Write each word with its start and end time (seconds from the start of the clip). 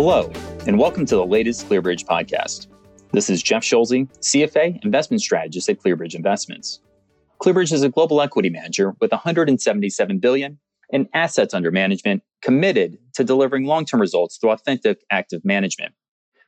Hello, 0.00 0.30
and 0.64 0.78
welcome 0.78 1.04
to 1.06 1.16
the 1.16 1.26
latest 1.26 1.68
ClearBridge 1.68 2.06
podcast. 2.06 2.68
This 3.10 3.28
is 3.28 3.42
Jeff 3.42 3.64
Schulze, 3.64 4.06
CFA 4.20 4.84
investment 4.84 5.20
strategist 5.20 5.68
at 5.68 5.80
ClearBridge 5.80 6.14
Investments. 6.14 6.78
ClearBridge 7.42 7.72
is 7.72 7.82
a 7.82 7.88
global 7.88 8.22
equity 8.22 8.48
manager 8.48 8.94
with 9.00 9.10
177 9.10 10.20
billion 10.20 10.60
in 10.90 11.08
assets 11.14 11.52
under 11.52 11.72
management 11.72 12.22
committed 12.42 12.96
to 13.14 13.24
delivering 13.24 13.64
long-term 13.64 14.00
results 14.00 14.36
through 14.36 14.50
authentic 14.50 15.00
active 15.10 15.44
management. 15.44 15.92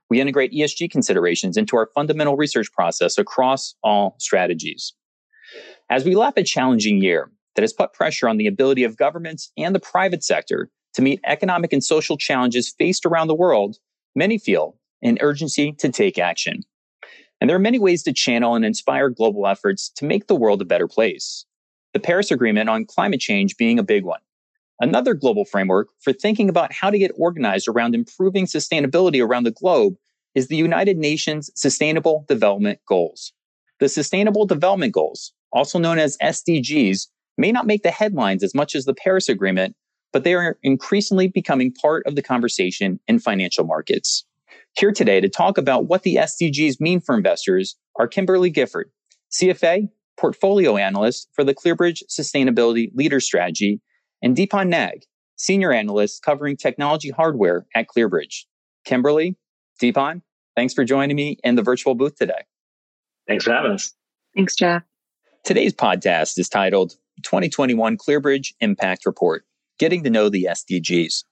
We 0.08 0.20
integrate 0.20 0.52
ESG 0.52 0.88
considerations 0.88 1.56
into 1.56 1.76
our 1.76 1.90
fundamental 1.92 2.36
research 2.36 2.70
process 2.70 3.18
across 3.18 3.74
all 3.82 4.14
strategies. 4.20 4.92
As 5.90 6.04
we 6.04 6.14
lap 6.14 6.34
a 6.36 6.44
challenging 6.44 7.02
year 7.02 7.32
that 7.56 7.62
has 7.62 7.72
put 7.72 7.94
pressure 7.94 8.28
on 8.28 8.36
the 8.36 8.46
ability 8.46 8.84
of 8.84 8.96
governments 8.96 9.50
and 9.58 9.74
the 9.74 9.80
private 9.80 10.22
sector 10.22 10.70
to 10.94 11.02
meet 11.02 11.20
economic 11.24 11.72
and 11.72 11.82
social 11.82 12.16
challenges 12.16 12.74
faced 12.78 13.06
around 13.06 13.28
the 13.28 13.34
world, 13.34 13.76
many 14.14 14.38
feel 14.38 14.76
an 15.02 15.18
urgency 15.20 15.72
to 15.72 15.88
take 15.88 16.18
action. 16.18 16.62
And 17.40 17.48
there 17.48 17.56
are 17.56 17.60
many 17.60 17.78
ways 17.78 18.02
to 18.02 18.12
channel 18.12 18.54
and 18.54 18.64
inspire 18.64 19.08
global 19.08 19.46
efforts 19.46 19.90
to 19.96 20.04
make 20.04 20.26
the 20.26 20.36
world 20.36 20.60
a 20.60 20.66
better 20.66 20.88
place. 20.88 21.46
The 21.94 22.00
Paris 22.00 22.30
Agreement 22.30 22.68
on 22.68 22.84
climate 22.84 23.20
change 23.20 23.56
being 23.56 23.78
a 23.78 23.84
big 23.84 24.04
one. 24.04 24.20
Another 24.80 25.14
global 25.14 25.44
framework 25.44 25.88
for 26.00 26.12
thinking 26.12 26.48
about 26.48 26.72
how 26.72 26.90
to 26.90 26.98
get 26.98 27.12
organized 27.16 27.68
around 27.68 27.94
improving 27.94 28.46
sustainability 28.46 29.24
around 29.24 29.44
the 29.44 29.50
globe 29.50 29.94
is 30.34 30.48
the 30.48 30.56
United 30.56 30.96
Nations 30.96 31.50
Sustainable 31.54 32.24
Development 32.28 32.78
Goals. 32.86 33.32
The 33.78 33.88
Sustainable 33.88 34.46
Development 34.46 34.92
Goals, 34.92 35.32
also 35.52 35.78
known 35.78 35.98
as 35.98 36.16
SDGs, 36.22 37.08
may 37.36 37.52
not 37.52 37.66
make 37.66 37.82
the 37.82 37.90
headlines 37.90 38.42
as 38.42 38.54
much 38.54 38.74
as 38.74 38.84
the 38.84 38.94
Paris 38.94 39.28
Agreement, 39.28 39.74
but 40.12 40.24
they 40.24 40.34
are 40.34 40.58
increasingly 40.62 41.28
becoming 41.28 41.72
part 41.72 42.06
of 42.06 42.16
the 42.16 42.22
conversation 42.22 43.00
in 43.06 43.18
financial 43.18 43.64
markets. 43.64 44.24
Here 44.76 44.92
today 44.92 45.20
to 45.20 45.28
talk 45.28 45.58
about 45.58 45.86
what 45.86 46.02
the 46.02 46.16
SDGs 46.16 46.80
mean 46.80 47.00
for 47.00 47.16
investors 47.16 47.76
are 47.98 48.06
Kimberly 48.06 48.50
Gifford, 48.50 48.90
CFA, 49.30 49.88
portfolio 50.16 50.76
analyst 50.76 51.28
for 51.32 51.44
the 51.44 51.54
ClearBridge 51.54 52.02
Sustainability 52.08 52.90
Leader 52.94 53.20
Strategy, 53.20 53.80
and 54.22 54.36
Deepan 54.36 54.68
Nag, 54.68 55.04
senior 55.36 55.72
analyst 55.72 56.22
covering 56.22 56.56
technology 56.56 57.10
hardware 57.10 57.66
at 57.74 57.86
ClearBridge. 57.88 58.44
Kimberly, 58.84 59.36
Deepan, 59.82 60.22
thanks 60.56 60.74
for 60.74 60.84
joining 60.84 61.16
me 61.16 61.38
in 61.42 61.54
the 61.54 61.62
virtual 61.62 61.94
booth 61.94 62.16
today. 62.16 62.44
Thanks 63.26 63.44
for 63.44 63.52
having 63.52 63.72
us. 63.72 63.94
Thanks, 64.36 64.54
Jeff. 64.54 64.82
Today's 65.44 65.72
podcast 65.72 66.38
is 66.38 66.48
titled 66.48 66.96
2021 67.22 67.96
ClearBridge 67.96 68.52
Impact 68.60 69.06
Report 69.06 69.44
getting 69.80 70.04
to 70.04 70.10
know 70.10 70.28
the 70.28 70.46
SDGs. 70.50 71.24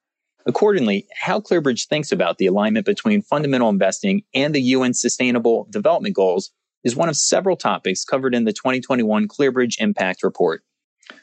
Accordingly, 0.46 1.06
how 1.20 1.38
ClearBridge 1.38 1.86
thinks 1.86 2.10
about 2.10 2.38
the 2.38 2.46
alignment 2.46 2.86
between 2.86 3.20
fundamental 3.20 3.68
investing 3.68 4.22
and 4.34 4.54
the 4.54 4.62
UN 4.62 4.94
Sustainable 4.94 5.68
Development 5.70 6.16
Goals 6.16 6.50
is 6.82 6.96
one 6.96 7.10
of 7.10 7.16
several 7.16 7.56
topics 7.56 8.06
covered 8.06 8.34
in 8.34 8.44
the 8.44 8.52
2021 8.54 9.28
ClearBridge 9.28 9.74
Impact 9.78 10.22
Report. 10.22 10.62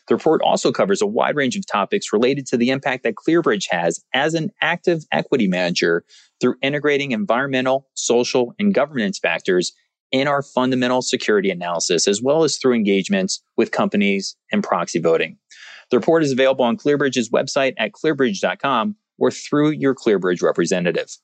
The 0.07 0.15
report 0.15 0.41
also 0.43 0.71
covers 0.71 1.01
a 1.01 1.07
wide 1.07 1.35
range 1.35 1.55
of 1.55 1.65
topics 1.65 2.13
related 2.13 2.45
to 2.47 2.57
the 2.57 2.69
impact 2.69 3.03
that 3.03 3.15
ClearBridge 3.15 3.65
has 3.71 3.99
as 4.13 4.35
an 4.35 4.51
active 4.61 5.03
equity 5.11 5.47
manager 5.47 6.03
through 6.39 6.57
integrating 6.61 7.11
environmental, 7.11 7.87
social, 7.95 8.53
and 8.59 8.73
governance 8.73 9.17
factors 9.17 9.73
in 10.11 10.27
our 10.27 10.43
fundamental 10.43 11.01
security 11.01 11.49
analysis, 11.49 12.07
as 12.07 12.21
well 12.21 12.43
as 12.43 12.57
through 12.57 12.73
engagements 12.73 13.41
with 13.57 13.71
companies 13.71 14.35
and 14.51 14.63
proxy 14.63 14.99
voting. 14.99 15.37
The 15.91 15.97
report 15.97 16.23
is 16.23 16.31
available 16.31 16.65
on 16.65 16.77
ClearBridge's 16.77 17.29
website 17.29 17.73
at 17.77 17.91
clearbridge.com 17.91 18.95
or 19.17 19.31
through 19.31 19.71
your 19.71 19.95
ClearBridge 19.95 20.41
representative. 20.41 21.17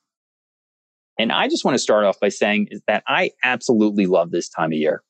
And 1.19 1.31
I 1.31 1.47
just 1.47 1.65
want 1.65 1.75
to 1.75 1.79
start 1.79 2.05
off 2.05 2.19
by 2.19 2.29
saying 2.29 2.67
is 2.71 2.81
that 2.87 3.03
I 3.07 3.31
absolutely 3.43 4.05
love 4.05 4.31
this 4.31 4.49
time 4.49 4.71
of 4.71 4.77
year. 4.77 5.03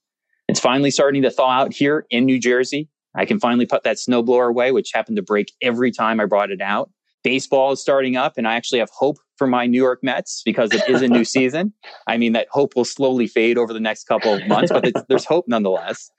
It's 0.48 0.60
finally 0.60 0.92
starting 0.92 1.22
to 1.22 1.32
thaw 1.32 1.50
out 1.50 1.74
here 1.74 2.06
in 2.10 2.26
New 2.26 2.40
Jersey. 2.40 2.90
I 3.16 3.26
can 3.26 3.40
finally 3.40 3.66
put 3.66 3.84
that 3.84 3.98
snowblower 3.98 4.50
away, 4.50 4.72
which 4.72 4.92
happened 4.94 5.18
to 5.18 5.24
break 5.24 5.52
every 5.62 5.92
time 5.92 6.20
I 6.20 6.26
brought 6.26 6.52
it 6.52 6.62
out. 6.62 6.90
Baseball 7.24 7.72
is 7.72 7.82
starting 7.82 8.18
up, 8.18 8.34
and 8.38 8.48
I 8.48 8.56
actually 8.56 8.80
have 8.80 8.90
hope 8.90 9.18
for 9.38 9.46
my 9.48 9.68
New 9.68 9.78
York 9.78 10.00
Mets 10.02 10.42
because 10.44 10.74
it 10.74 10.82
is 10.90 11.02
a 11.02 11.08
new 11.08 11.24
season. 11.38 11.74
I 12.08 12.18
mean, 12.18 12.34
that 12.34 12.48
hope 12.52 12.76
will 12.76 12.86
slowly 12.86 13.28
fade 13.28 13.58
over 13.58 13.74
the 13.74 13.80
next 13.80 14.06
couple 14.06 14.34
of 14.34 14.48
months, 14.48 14.72
but 14.72 14.92
there's 15.08 15.26
hope 15.26 15.46
nonetheless. 15.48 16.10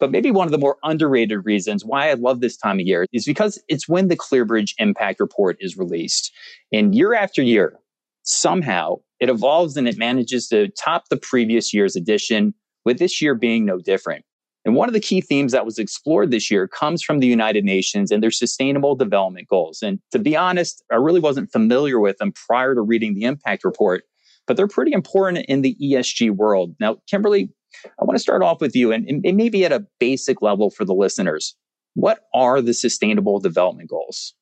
But 0.00 0.10
maybe 0.10 0.30
one 0.30 0.46
of 0.46 0.50
the 0.50 0.58
more 0.58 0.78
underrated 0.82 1.44
reasons 1.44 1.84
why 1.84 2.10
I 2.10 2.14
love 2.14 2.40
this 2.40 2.56
time 2.56 2.80
of 2.80 2.86
year 2.86 3.06
is 3.12 3.26
because 3.26 3.62
it's 3.68 3.88
when 3.88 4.08
the 4.08 4.16
ClearBridge 4.16 4.72
Impact 4.78 5.20
Report 5.20 5.58
is 5.60 5.76
released. 5.76 6.32
And 6.72 6.94
year 6.94 7.14
after 7.14 7.42
year, 7.42 7.78
somehow 8.22 8.96
it 9.20 9.28
evolves 9.28 9.76
and 9.76 9.86
it 9.86 9.98
manages 9.98 10.48
to 10.48 10.68
top 10.70 11.04
the 11.10 11.16
previous 11.18 11.74
year's 11.74 11.94
edition, 11.94 12.54
with 12.84 12.98
this 12.98 13.20
year 13.20 13.34
being 13.34 13.66
no 13.66 13.78
different. 13.78 14.24
And 14.64 14.74
one 14.74 14.88
of 14.88 14.92
the 14.92 15.00
key 15.00 15.20
themes 15.20 15.52
that 15.52 15.64
was 15.64 15.78
explored 15.78 16.30
this 16.30 16.50
year 16.50 16.68
comes 16.68 17.02
from 17.02 17.18
the 17.18 17.26
United 17.26 17.64
Nations 17.64 18.10
and 18.10 18.22
their 18.22 18.30
sustainable 18.30 18.94
development 18.94 19.48
goals. 19.48 19.80
And 19.82 20.00
to 20.12 20.18
be 20.18 20.36
honest, 20.36 20.82
I 20.92 20.96
really 20.96 21.20
wasn't 21.20 21.50
familiar 21.50 21.98
with 21.98 22.18
them 22.18 22.32
prior 22.32 22.74
to 22.74 22.82
reading 22.82 23.14
the 23.14 23.24
impact 23.24 23.64
report, 23.64 24.04
but 24.50 24.56
they're 24.56 24.66
pretty 24.66 24.92
important 24.92 25.46
in 25.46 25.62
the 25.62 25.76
ESG 25.80 26.32
world. 26.32 26.74
Now, 26.80 26.96
Kimberly, 27.08 27.50
I 27.86 28.04
want 28.04 28.16
to 28.16 28.20
start 28.20 28.42
off 28.42 28.60
with 28.60 28.74
you 28.74 28.90
and, 28.90 29.06
maybe 29.22 29.64
at 29.64 29.70
a 29.70 29.86
basic 30.00 30.42
level 30.42 30.70
for 30.70 30.84
the 30.84 30.92
listeners. 30.92 31.54
What 31.94 32.22
are 32.34 32.60
the 32.60 32.74
sustainable 32.74 33.38
development 33.38 33.90
goals? 33.90 34.34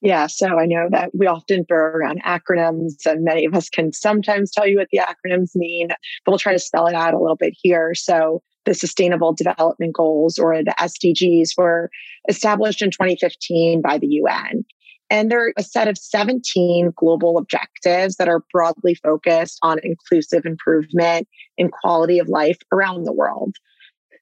Yeah, 0.00 0.28
so 0.28 0.58
I 0.58 0.64
know 0.64 0.88
that 0.92 1.10
we 1.12 1.26
often 1.26 1.66
throw 1.66 1.78
around 1.78 2.22
acronyms, 2.22 3.04
and 3.04 3.22
many 3.22 3.44
of 3.44 3.54
us 3.54 3.68
can 3.68 3.92
sometimes 3.92 4.50
tell 4.50 4.66
you 4.66 4.78
what 4.78 4.88
the 4.92 5.00
acronyms 5.00 5.50
mean, 5.54 5.88
but 6.24 6.32
we'll 6.32 6.38
try 6.38 6.54
to 6.54 6.58
spell 6.58 6.86
it 6.86 6.94
out 6.94 7.12
a 7.12 7.20
little 7.20 7.36
bit 7.36 7.52
here. 7.60 7.94
So, 7.94 8.40
the 8.64 8.72
Sustainable 8.72 9.34
Development 9.34 9.94
Goals, 9.94 10.38
or 10.38 10.62
the 10.62 10.74
SDGs, 10.78 11.50
were 11.58 11.90
established 12.30 12.80
in 12.80 12.90
2015 12.90 13.82
by 13.82 13.98
the 13.98 14.06
UN. 14.06 14.64
And 15.10 15.30
they're 15.30 15.54
a 15.56 15.62
set 15.62 15.88
of 15.88 15.96
17 15.96 16.92
global 16.94 17.38
objectives 17.38 18.16
that 18.16 18.28
are 18.28 18.44
broadly 18.52 18.94
focused 18.94 19.58
on 19.62 19.78
inclusive 19.82 20.44
improvement 20.44 21.26
in 21.56 21.70
quality 21.70 22.18
of 22.18 22.28
life 22.28 22.58
around 22.72 23.04
the 23.04 23.12
world. 23.12 23.56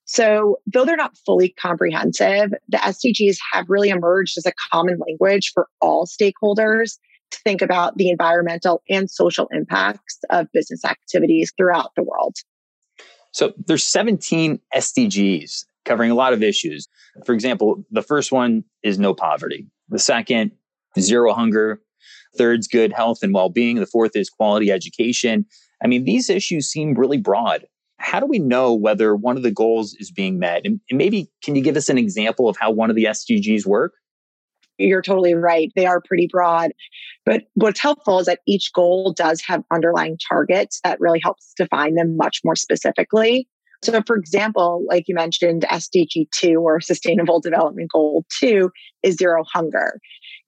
So, 0.05 0.61
though 0.67 0.85
they're 0.85 0.97
not 0.97 1.19
fully 1.27 1.49
comprehensive, 1.49 2.53
the 2.69 2.77
SDGs 2.77 3.39
have 3.53 3.69
really 3.69 3.89
emerged 3.89 4.39
as 4.39 4.47
a 4.47 4.53
common 4.71 5.01
language 5.05 5.51
for 5.53 5.67
all 5.81 6.07
stakeholders 6.07 6.99
to 7.33 7.41
think 7.41 7.61
about 7.61 7.97
the 7.97 8.09
environmental 8.09 8.83
and 8.89 9.11
social 9.11 9.49
impacts 9.51 10.21
of 10.31 10.47
business 10.53 10.85
activities 10.85 11.53
throughout 11.57 11.91
the 11.97 12.05
world. 12.05 12.37
So, 13.33 13.53
there's 13.67 13.83
17 13.83 14.61
SDGs 14.77 15.65
covering 15.85 16.13
a 16.13 16.15
lot 16.15 16.33
of 16.33 16.41
issues. 16.41 16.87
For 17.25 17.33
example, 17.33 17.85
the 17.91 18.03
first 18.03 18.31
one 18.31 18.63
is 18.85 19.01
no 19.01 19.13
poverty. 19.13 19.67
The 19.89 19.99
second 19.99 20.53
zero 21.01 21.33
hunger. 21.33 21.81
Third's 22.37 22.69
good 22.69 22.93
health 22.93 23.23
and 23.23 23.33
well 23.33 23.49
being. 23.49 23.77
The 23.77 23.87
fourth 23.87 24.15
is 24.15 24.29
quality 24.29 24.71
education. 24.71 25.47
I 25.83 25.87
mean, 25.87 26.05
these 26.05 26.31
issues 26.31 26.69
seem 26.69 26.95
really 26.95 27.19
broad. 27.19 27.67
How 27.99 28.21
do 28.21 28.27
we 28.27 28.39
know 28.39 28.75
whether 28.75 29.17
one 29.17 29.37
of 29.37 29.43
the 29.43 29.51
goals 29.51 29.95
is 29.99 30.11
being 30.11 30.39
met? 30.39 30.63
And, 30.65 30.81
and 30.91 30.99
maybe 30.99 31.31
can 31.43 31.57
you 31.57 31.63
give 31.63 31.77
us 31.77 31.89
an 31.89 31.99
example 31.99 32.49
of 32.49 32.57
how 32.59 32.71
one 32.71 32.91
of 32.91 32.97
the 32.97 33.05
SDGs 33.05 33.67
work? 33.67 33.95
You're 34.79 35.03
totally 35.03 35.35
right. 35.35 35.73
They 35.75 35.87
are 35.87 36.03
pretty 36.03 36.29
broad. 36.31 36.73
But 37.25 37.45
what's 37.55 37.81
helpful 37.81 38.21
is 38.21 38.27
that 38.27 38.41
each 38.47 38.71
goal 38.75 39.15
does 39.15 39.41
have 39.47 39.65
underlying 39.73 40.19
targets 40.29 40.81
that 40.85 41.01
really 41.01 41.21
helps 41.23 41.55
define 41.57 41.95
them 41.95 42.17
much 42.17 42.41
more 42.45 42.57
specifically. 42.57 43.49
So, 43.83 44.03
for 44.07 44.17
example, 44.17 44.85
like 44.89 45.05
you 45.07 45.15
mentioned, 45.15 45.65
SDG 45.71 46.29
2 46.33 46.57
or 46.57 46.81
Sustainable 46.81 47.41
Development 47.41 47.91
Goal 47.91 48.25
2 48.39 48.71
is 49.03 49.17
zero 49.17 49.45
hunger. 49.53 50.01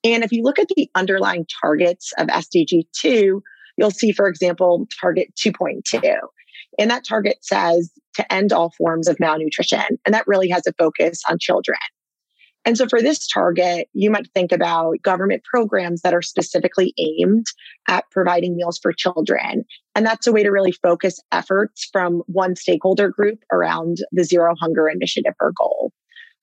And 0.04 0.22
if 0.22 0.32
you 0.32 0.42
look 0.42 0.58
at 0.58 0.68
the 0.74 0.88
underlying 0.94 1.46
targets 1.60 2.12
of 2.18 2.28
SDG 2.28 2.86
2, 3.00 3.42
you'll 3.76 3.90
see, 3.90 4.12
for 4.12 4.28
example, 4.28 4.86
target 5.00 5.28
2.2. 5.36 6.00
And 6.78 6.90
that 6.90 7.04
target 7.04 7.38
says 7.42 7.90
to 8.14 8.32
end 8.32 8.52
all 8.52 8.72
forms 8.78 9.08
of 9.08 9.18
malnutrition. 9.18 9.98
And 10.04 10.14
that 10.14 10.26
really 10.26 10.48
has 10.50 10.66
a 10.66 10.72
focus 10.78 11.22
on 11.28 11.38
children. 11.40 11.78
And 12.64 12.76
so 12.76 12.86
for 12.86 13.00
this 13.00 13.26
target, 13.26 13.88
you 13.94 14.10
might 14.10 14.28
think 14.34 14.52
about 14.52 15.00
government 15.02 15.42
programs 15.44 16.02
that 16.02 16.12
are 16.12 16.22
specifically 16.22 16.92
aimed 16.98 17.46
at 17.88 18.04
providing 18.10 18.56
meals 18.56 18.78
for 18.82 18.92
children. 18.92 19.64
And 19.94 20.04
that's 20.04 20.26
a 20.26 20.32
way 20.32 20.42
to 20.42 20.50
really 20.50 20.72
focus 20.72 21.18
efforts 21.32 21.88
from 21.90 22.22
one 22.26 22.56
stakeholder 22.56 23.08
group 23.08 23.38
around 23.52 23.98
the 24.12 24.24
zero 24.24 24.54
hunger 24.60 24.88
initiative 24.88 25.34
or 25.40 25.52
goal. 25.58 25.92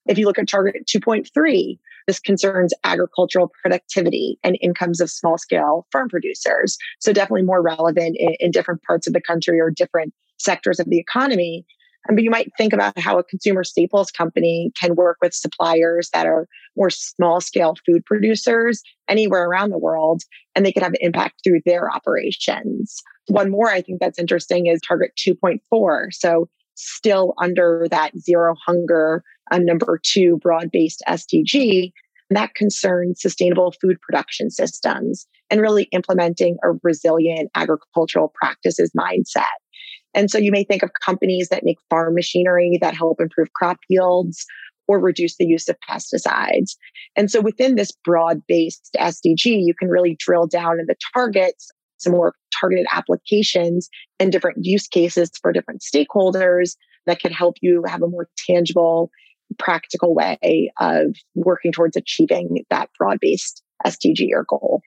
If 0.07 0.17
you 0.17 0.25
look 0.25 0.39
at 0.39 0.47
target 0.47 0.85
2.3, 0.87 1.79
this 2.07 2.19
concerns 2.19 2.73
agricultural 2.83 3.51
productivity 3.61 4.37
and 4.43 4.57
incomes 4.61 5.01
of 5.01 5.09
small 5.09 5.37
scale 5.37 5.87
farm 5.91 6.09
producers. 6.09 6.77
So 6.99 7.11
definitely 7.13 7.43
more 7.43 7.61
relevant 7.61 8.15
in, 8.19 8.35
in 8.39 8.51
different 8.51 8.83
parts 8.83 9.07
of 9.07 9.13
the 9.13 9.21
country 9.21 9.59
or 9.59 9.71
different 9.71 10.13
sectors 10.37 10.79
of 10.79 10.89
the 10.89 10.99
economy. 10.99 11.65
Um, 12.07 12.15
but 12.15 12.23
you 12.23 12.29
might 12.29 12.51
think 12.57 12.73
about 12.73 12.97
how 12.99 13.17
a 13.17 13.23
consumer 13.23 13.63
staples 13.63 14.11
company 14.11 14.71
can 14.79 14.95
work 14.95 15.17
with 15.21 15.33
suppliers 15.33 16.09
that 16.13 16.27
are 16.27 16.47
more 16.75 16.89
small 16.89 17.41
scale 17.41 17.75
food 17.85 18.05
producers 18.05 18.83
anywhere 19.07 19.45
around 19.45 19.71
the 19.71 19.77
world, 19.77 20.21
and 20.53 20.65
they 20.65 20.71
could 20.71 20.83
have 20.83 20.93
an 20.93 20.99
impact 21.01 21.41
through 21.43 21.61
their 21.65 21.91
operations. 21.91 23.01
One 23.27 23.49
more 23.49 23.69
I 23.69 23.81
think 23.81 23.99
that's 23.99 24.19
interesting 24.19 24.67
is 24.67 24.81
Target 24.81 25.11
2.4. 25.17 26.13
So, 26.13 26.47
still 26.77 27.33
under 27.41 27.87
that 27.89 28.11
zero 28.19 28.53
hunger, 28.67 29.23
uh, 29.51 29.59
number 29.59 29.99
two 30.03 30.37
broad 30.41 30.69
based 30.71 31.03
SDG. 31.07 31.91
That 32.31 32.55
concerns 32.55 33.21
sustainable 33.21 33.73
food 33.79 34.01
production 34.01 34.49
systems 34.49 35.27
and 35.51 35.61
really 35.61 35.83
implementing 35.91 36.57
a 36.63 36.69
resilient 36.81 37.51
agricultural 37.53 38.33
practices 38.33 38.91
mindset. 38.97 39.43
And 40.15 40.31
so 40.31 40.37
you 40.37 40.51
may 40.51 40.63
think 40.63 40.81
of 40.81 40.89
companies 41.05 41.49
that 41.49 41.63
make 41.63 41.77
farm 41.89 42.15
machinery 42.15 42.79
that 42.81 42.95
help 42.95 43.21
improve 43.21 43.53
crop 43.53 43.77
yields 43.89 44.45
or 44.87 44.99
reduce 44.99 45.37
the 45.37 45.45
use 45.45 45.67
of 45.67 45.75
pesticides. 45.87 46.75
And 47.15 47.29
so 47.29 47.41
within 47.41 47.75
this 47.75 47.91
broad 48.03 48.41
based 48.47 48.95
SDG, 48.97 49.45
you 49.45 49.73
can 49.77 49.89
really 49.89 50.15
drill 50.19 50.47
down 50.47 50.79
in 50.79 50.85
the 50.87 50.95
targets, 51.13 51.69
some 51.97 52.13
more 52.13 52.33
targeted 52.59 52.85
applications 52.91 53.89
and 54.19 54.31
different 54.31 54.59
use 54.61 54.87
cases 54.87 55.31
for 55.41 55.51
different 55.51 55.81
stakeholders 55.81 56.75
that 57.05 57.19
can 57.19 57.31
help 57.31 57.57
you 57.61 57.83
have 57.87 58.01
a 58.01 58.07
more 58.07 58.27
tangible, 58.47 59.11
practical 59.57 60.13
way 60.13 60.71
of 60.79 61.15
working 61.35 61.71
towards 61.71 61.95
achieving 61.95 62.63
that 62.69 62.89
broad 62.97 63.19
based 63.21 63.61
SDG 63.85 64.29
or 64.33 64.45
goal. 64.47 64.81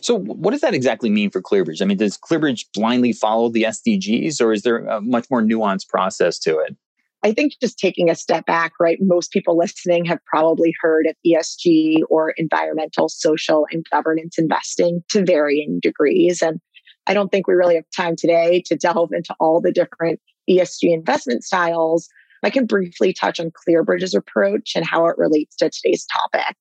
So, 0.00 0.18
what 0.18 0.52
does 0.52 0.60
that 0.60 0.74
exactly 0.74 1.10
mean 1.10 1.30
for 1.30 1.40
ClearBridge? 1.40 1.80
I 1.82 1.86
mean, 1.86 1.96
does 1.96 2.18
ClearBridge 2.18 2.66
blindly 2.74 3.12
follow 3.12 3.48
the 3.48 3.64
SDGs, 3.64 4.40
or 4.40 4.52
is 4.52 4.62
there 4.62 4.78
a 4.78 5.00
much 5.00 5.30
more 5.30 5.42
nuanced 5.42 5.88
process 5.88 6.38
to 6.40 6.58
it? 6.58 6.76
I 7.24 7.32
think 7.32 7.54
just 7.58 7.78
taking 7.78 8.10
a 8.10 8.14
step 8.14 8.44
back, 8.44 8.74
right? 8.78 8.98
Most 9.00 9.32
people 9.32 9.56
listening 9.56 10.04
have 10.04 10.18
probably 10.26 10.74
heard 10.82 11.06
of 11.06 11.16
ESG 11.26 12.00
or 12.10 12.34
environmental, 12.36 13.08
social, 13.08 13.66
and 13.72 13.84
governance 13.90 14.38
investing 14.38 15.02
to 15.08 15.24
varying 15.24 15.80
degrees. 15.80 16.42
And 16.42 16.60
I 17.06 17.14
don't 17.14 17.30
think 17.30 17.46
we 17.46 17.54
really 17.54 17.76
have 17.76 17.84
time 17.96 18.14
today 18.14 18.62
to 18.66 18.76
delve 18.76 19.12
into 19.12 19.34
all 19.40 19.62
the 19.62 19.72
different 19.72 20.20
ESG 20.50 20.92
investment 20.92 21.44
styles. 21.44 22.08
I 22.44 22.50
can 22.50 22.66
briefly 22.66 23.12
touch 23.12 23.40
on 23.40 23.50
ClearBridge's 23.50 24.14
approach 24.14 24.72
and 24.76 24.84
how 24.84 25.06
it 25.06 25.16
relates 25.18 25.56
to 25.56 25.70
today's 25.70 26.06
topic. 26.06 26.56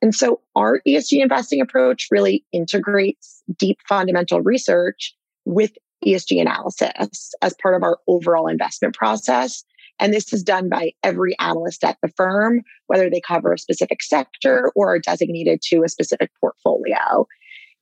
And 0.00 0.14
so 0.14 0.40
our 0.54 0.80
ESG 0.86 1.20
investing 1.20 1.60
approach 1.60 2.06
really 2.10 2.44
integrates 2.52 3.42
deep 3.56 3.78
fundamental 3.88 4.40
research 4.42 5.14
with 5.44 5.72
ESG 6.06 6.40
analysis 6.40 7.32
as 7.42 7.54
part 7.60 7.74
of 7.74 7.82
our 7.82 7.98
overall 8.06 8.46
investment 8.46 8.94
process. 8.94 9.64
And 9.98 10.14
this 10.14 10.32
is 10.32 10.44
done 10.44 10.68
by 10.68 10.92
every 11.02 11.36
analyst 11.40 11.82
at 11.82 11.98
the 12.02 12.08
firm, 12.16 12.62
whether 12.86 13.10
they 13.10 13.20
cover 13.20 13.52
a 13.52 13.58
specific 13.58 14.02
sector 14.02 14.70
or 14.76 14.94
are 14.94 15.00
designated 15.00 15.60
to 15.62 15.82
a 15.82 15.88
specific 15.88 16.30
portfolio. 16.40 17.26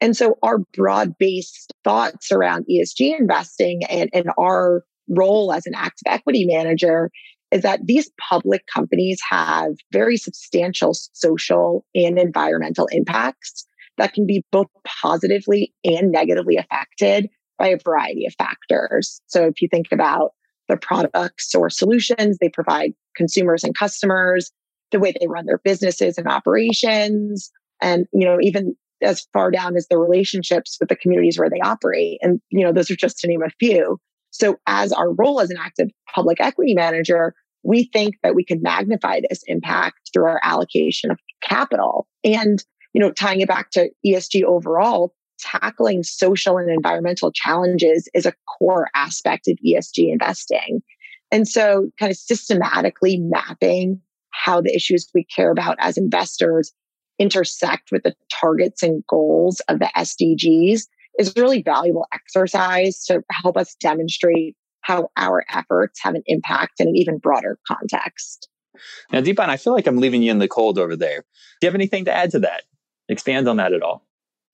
And 0.01 0.17
so 0.17 0.39
our 0.43 0.59
broad 0.75 1.19
based 1.19 1.75
thoughts 1.85 2.33
around 2.33 2.67
ESG 2.71 3.19
investing 3.19 3.85
and, 3.85 4.09
and 4.15 4.31
our 4.39 4.85
role 5.09 5.53
as 5.53 5.67
an 5.67 5.75
active 5.75 6.07
equity 6.07 6.45
manager 6.47 7.11
is 7.53 7.63
that 7.63 7.81
these 7.85 8.11
public 8.29 8.65
companies 8.73 9.21
have 9.29 9.73
very 9.93 10.17
substantial 10.17 10.93
social 11.13 11.85
and 11.95 12.19
environmental 12.19 12.89
impacts 12.91 13.67
that 13.99 14.13
can 14.13 14.27
be 14.27 14.45
both 14.51 14.67
positively 14.85 15.73
and 15.85 16.11
negatively 16.11 16.57
affected 16.57 17.29
by 17.59 17.69
a 17.69 17.79
variety 17.79 18.27
of 18.27 18.35
factors. 18.35 19.21
So 19.27 19.47
if 19.47 19.63
you 19.63 19.69
think 19.69 19.87
about 19.93 20.33
the 20.69 20.77
products 20.77 21.55
or 21.55 21.71
solutions 21.71 22.39
they 22.39 22.49
provide 22.49 22.93
consumers 23.17 23.65
and 23.65 23.75
customers, 23.75 24.51
the 24.91 24.99
way 24.99 25.13
they 25.19 25.27
run 25.27 25.47
their 25.47 25.61
businesses 25.65 26.19
and 26.19 26.27
operations, 26.27 27.51
and 27.81 28.07
you 28.13 28.27
know, 28.27 28.39
even 28.41 28.75
as 29.03 29.27
far 29.33 29.51
down 29.51 29.77
as 29.77 29.87
the 29.89 29.99
relationships 29.99 30.77
with 30.81 30.89
the 30.89 30.97
communities 30.97 31.39
where 31.39 31.51
they 31.51 31.61
operate. 31.61 32.19
And 32.23 32.41
you 32.51 32.65
know, 32.65 32.73
those 32.73 32.91
are 32.91 32.97
just 32.97 33.19
to 33.19 33.29
name 33.29 33.43
a 33.43 33.51
few. 33.61 33.99
So, 34.37 34.57
as 34.67 34.93
our 34.93 35.13
role 35.13 35.41
as 35.41 35.51
an 35.51 35.57
active 35.59 35.89
public 36.15 36.41
equity 36.41 36.75
manager, 36.75 37.35
we 37.63 37.85
think 37.93 38.17
that 38.23 38.35
we 38.35 38.45
could 38.45 38.63
magnify 38.63 39.21
this 39.21 39.43
impact 39.47 40.11
through 40.13 40.27
our 40.27 40.41
allocation 40.43 41.11
of 41.11 41.19
capital. 41.43 42.07
And, 42.23 42.63
you 42.93 43.01
know, 43.01 43.11
tying 43.11 43.41
it 43.41 43.49
back 43.49 43.71
to 43.73 43.91
ESG 44.07 44.45
overall, 44.45 45.15
tackling 45.39 46.03
social 46.03 46.59
and 46.59 46.71
environmental 46.71 47.33
challenges 47.33 48.09
is 48.15 48.27
a 48.27 48.35
core 48.59 48.89
aspect 48.95 49.49
of 49.49 49.59
ESG 49.67 50.13
investing. 50.13 50.83
And 51.33 51.49
so, 51.49 51.91
kind 51.99 52.11
of 52.11 52.17
systematically 52.17 53.19
mapping 53.19 54.01
how 54.31 54.61
the 54.61 54.75
issues 54.75 55.09
we 55.15 55.25
care 55.25 55.51
about 55.51 55.77
as 55.81 55.97
investors 55.97 56.73
intersect 57.19 57.91
with 57.91 58.03
the 58.03 58.15
targets 58.31 58.83
and 58.83 59.03
goals 59.09 59.61
of 59.69 59.79
the 59.79 59.91
SDGs 59.97 60.83
is 61.19 61.33
a 61.37 61.41
really 61.41 61.63
valuable 61.63 62.07
exercise 62.13 63.05
to 63.05 63.23
help 63.31 63.57
us 63.57 63.75
demonstrate 63.81 64.57
how 64.83 65.09
our 65.17 65.45
efforts 65.53 66.01
have 66.03 66.15
an 66.15 66.23
impact 66.27 66.75
in 66.79 66.89
an 66.89 66.97
even 66.97 67.19
broader 67.19 67.59
context. 67.67 68.49
Now, 69.13 69.21
Deepan, 69.21 69.49
I 69.49 69.57
feel 69.57 69.73
like 69.73 69.87
I'm 69.87 69.99
leaving 69.99 70.23
you 70.23 70.31
in 70.31 70.39
the 70.39 70.49
cold 70.49 70.79
over 70.79 70.97
there. 70.97 71.25
Do 71.61 71.67
you 71.67 71.69
have 71.69 71.75
anything 71.75 72.05
to 72.05 72.13
add 72.13 72.31
to 72.33 72.41
that? 72.41 72.63
Expand 73.09 73.49
on 73.49 73.57
that 73.57 73.73
at 73.73 73.83
all? 73.83 74.07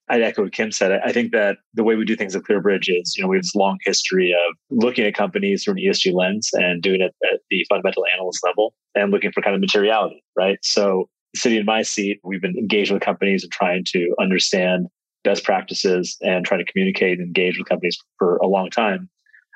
I'd 0.09 0.23
echo 0.23 0.43
what 0.43 0.53
Kim 0.53 0.73
said. 0.73 1.01
I 1.05 1.13
think 1.13 1.33
that 1.33 1.59
the 1.75 1.85
way 1.85 1.95
we 1.95 2.05
do 2.05 2.17
things 2.17 2.37
at 2.37 2.43
ClearBridge 2.43 2.89
is, 2.89 3.15
you 3.17 3.23
know, 3.23 3.29
we 3.29 3.37
have 3.37 3.45
this 3.45 3.55
long 3.55 3.79
history 3.85 4.33
of 4.33 4.57
looking 4.71 5.05
at 5.07 5.15
companies 5.15 5.65
through 5.65 5.75
an 5.75 5.81
ESG 5.81 6.13
lens 6.13 6.51
and 6.53 6.83
doing 6.83 7.01
it 7.01 7.15
at 7.25 7.41
the 7.51 7.65
fundamental 7.69 8.05
analyst 8.15 8.45
level 8.45 8.75
and 8.95 9.11
looking 9.11 9.33
for 9.33 9.43
kind 9.43 9.55
of 9.55 9.61
materiality, 9.61 10.23
right? 10.37 10.59
So 10.63 11.09
sitting 11.35 11.59
in 11.59 11.65
my 11.65 11.83
seat, 11.83 12.21
we've 12.25 12.43
been 12.43 12.59
engaged 12.59 12.93
with 12.93 13.01
companies 13.01 13.43
and 13.43 13.53
trying 13.53 13.85
to 13.89 14.15
understand 14.21 14.89
best 15.25 15.45
practices 15.45 16.17
and 16.21 16.45
trying 16.45 16.65
to 16.65 16.71
communicate 16.71 17.19
and 17.19 17.27
engage 17.27 17.59
with 17.59 17.69
companies 17.69 17.99
for 18.19 18.37
a 18.39 18.47
long 18.47 18.71
time. 18.71 19.09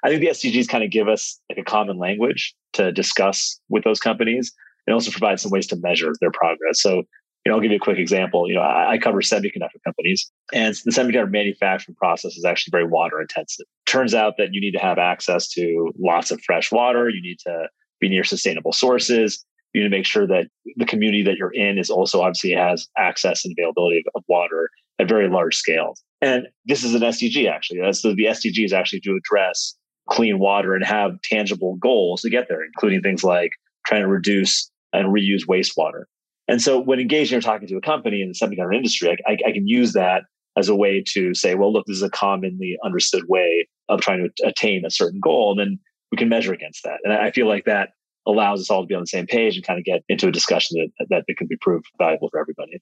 I 0.05 0.09
think 0.09 0.21
the 0.21 0.29
SDGs 0.29 0.69
kind 0.69 0.85
of 0.85 0.91
give 0.91 1.09
us 1.09 1.41
like 1.51 1.59
a 1.59 1.65
common 1.65 1.99
language 1.99 2.55
to 2.75 2.93
discuss 2.93 3.59
with 3.69 3.85
those 3.85 4.01
companies 4.01 4.53
and 4.87 4.95
also 4.95 5.11
provide 5.11 5.41
some 5.41 5.51
ways 5.51 5.67
to 5.69 5.77
measure 5.77 6.13
their 6.21 6.31
progress. 6.31 6.81
So, 6.81 7.03
you 7.45 7.51
know, 7.51 7.55
I'll 7.55 7.61
give 7.61 7.71
you 7.71 7.79
a 7.79 7.81
quick 7.81 7.99
example. 7.99 8.49
You 8.49 8.55
know, 8.55 8.61
I, 8.61 8.93
I 8.93 8.99
cover 8.99 9.21
semiconductor 9.21 9.83
companies 9.85 10.31
and 10.53 10.75
the 10.85 10.91
semiconductor 10.91 11.31
manufacturing 11.31 11.97
process 11.97 12.37
is 12.37 12.45
actually 12.45 12.73
very 12.73 12.87
water 12.87 13.21
intensive. 13.21 13.67
Turns 13.87 14.15
out 14.15 14.35
that 14.39 14.53
you 14.53 14.61
need 14.61 14.73
to 14.73 14.79
have 14.79 14.99
access 14.99 15.49
to 15.51 15.93
lots 15.99 16.31
of 16.31 16.41
fresh 16.43 16.71
water. 16.71 17.09
You 17.09 17.23
need 17.23 17.39
to 17.41 17.69
be 18.01 18.09
near 18.09 18.25
sustainable 18.25 18.73
sources. 18.73 19.45
You 19.73 19.83
need 19.83 19.89
to 19.89 19.97
make 19.97 20.07
sure 20.07 20.27
that 20.27 20.47
the 20.77 20.87
community 20.87 21.23
that 21.25 21.37
you're 21.37 21.53
in 21.53 21.79
is 21.79 21.91
also 21.91 22.23
obviously 22.23 22.53
has 22.53 22.87
access 22.97 23.45
and 23.45 23.55
availability 23.59 23.99
of, 23.99 24.05
of 24.15 24.25
water 24.29 24.71
at 24.99 25.09
very 25.09 25.29
large 25.29 25.57
scales. 25.57 26.03
And 26.21 26.47
this 26.65 26.83
is 26.85 26.95
an 26.95 27.03
SDG 27.03 27.51
actually. 27.51 27.81
So 27.93 28.15
the 28.15 28.25
SDG 28.25 28.65
is 28.65 28.73
actually 28.73 29.01
to 29.01 29.17
address 29.17 29.77
clean 30.09 30.39
water 30.39 30.75
and 30.75 30.85
have 30.85 31.21
tangible 31.23 31.77
goals 31.77 32.23
to 32.23 32.31
get 32.31 32.49
there, 32.49 32.65
including 32.65 33.03
things 33.03 33.25
like 33.25 33.51
trying 33.87 34.03
to 34.03 34.09
reduce 34.09 34.71
and 34.93 35.09
reuse 35.09 35.47
wastewater. 35.49 36.05
And 36.49 36.63
so 36.63 36.81
when 36.81 37.01
engaging 37.01 37.37
or 37.37 37.41
talking 37.41 37.67
to 37.69 37.77
a 37.77 37.81
company 37.81 38.23
in 38.23 38.29
the 38.29 38.35
semiconductor 38.35 38.75
industry, 38.75 39.17
I, 39.27 39.33
I, 39.33 39.53
can 39.53 39.67
use 39.67 39.95
that 39.95 40.23
as 40.57 40.69
a 40.69 40.77
way 40.77 41.03
to 41.09 41.35
say, 41.35 41.57
well, 41.57 41.73
look, 41.73 41.87
this 41.87 41.97
is 41.97 42.03
a 42.03 42.11
commonly 42.11 42.79
understood 42.85 43.25
way 43.29 43.67
of 43.89 44.01
trying 44.01 44.29
to 44.37 44.47
attain 44.47 44.85
a 44.85 44.91
certain 44.91 45.21
goal. 45.21 45.51
And 45.51 45.61
then 45.61 45.79
we 46.13 46.19
can 46.19 46.29
measure 46.29 46.53
against 46.53 46.85
that. 46.85 46.99
And 47.03 47.13
I 47.13 47.33
feel 47.33 47.49
like 47.49 47.65
that 47.65 47.91
allows 48.27 48.61
us 48.61 48.71
all 48.71 48.83
to 48.83 48.87
be 48.87 48.95
on 48.95 49.03
the 49.03 49.07
same 49.07 49.27
page 49.27 49.57
and 49.57 49.67
kind 49.67 49.79
of 49.79 49.85
get 49.85 50.03
into 50.09 50.29
a 50.29 50.33
discussion 50.33 50.91
that, 50.99 51.07
that, 51.11 51.25
that 51.27 51.37
can 51.37 51.47
be 51.47 51.57
proved 51.61 51.87
valuable 51.99 52.29
for 52.31 52.41
everybody. 52.41 52.81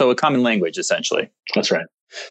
So 0.00 0.08
a 0.08 0.14
common 0.14 0.42
language, 0.42 0.78
essentially. 0.78 1.28
That's 1.54 1.70
right. 1.70 1.84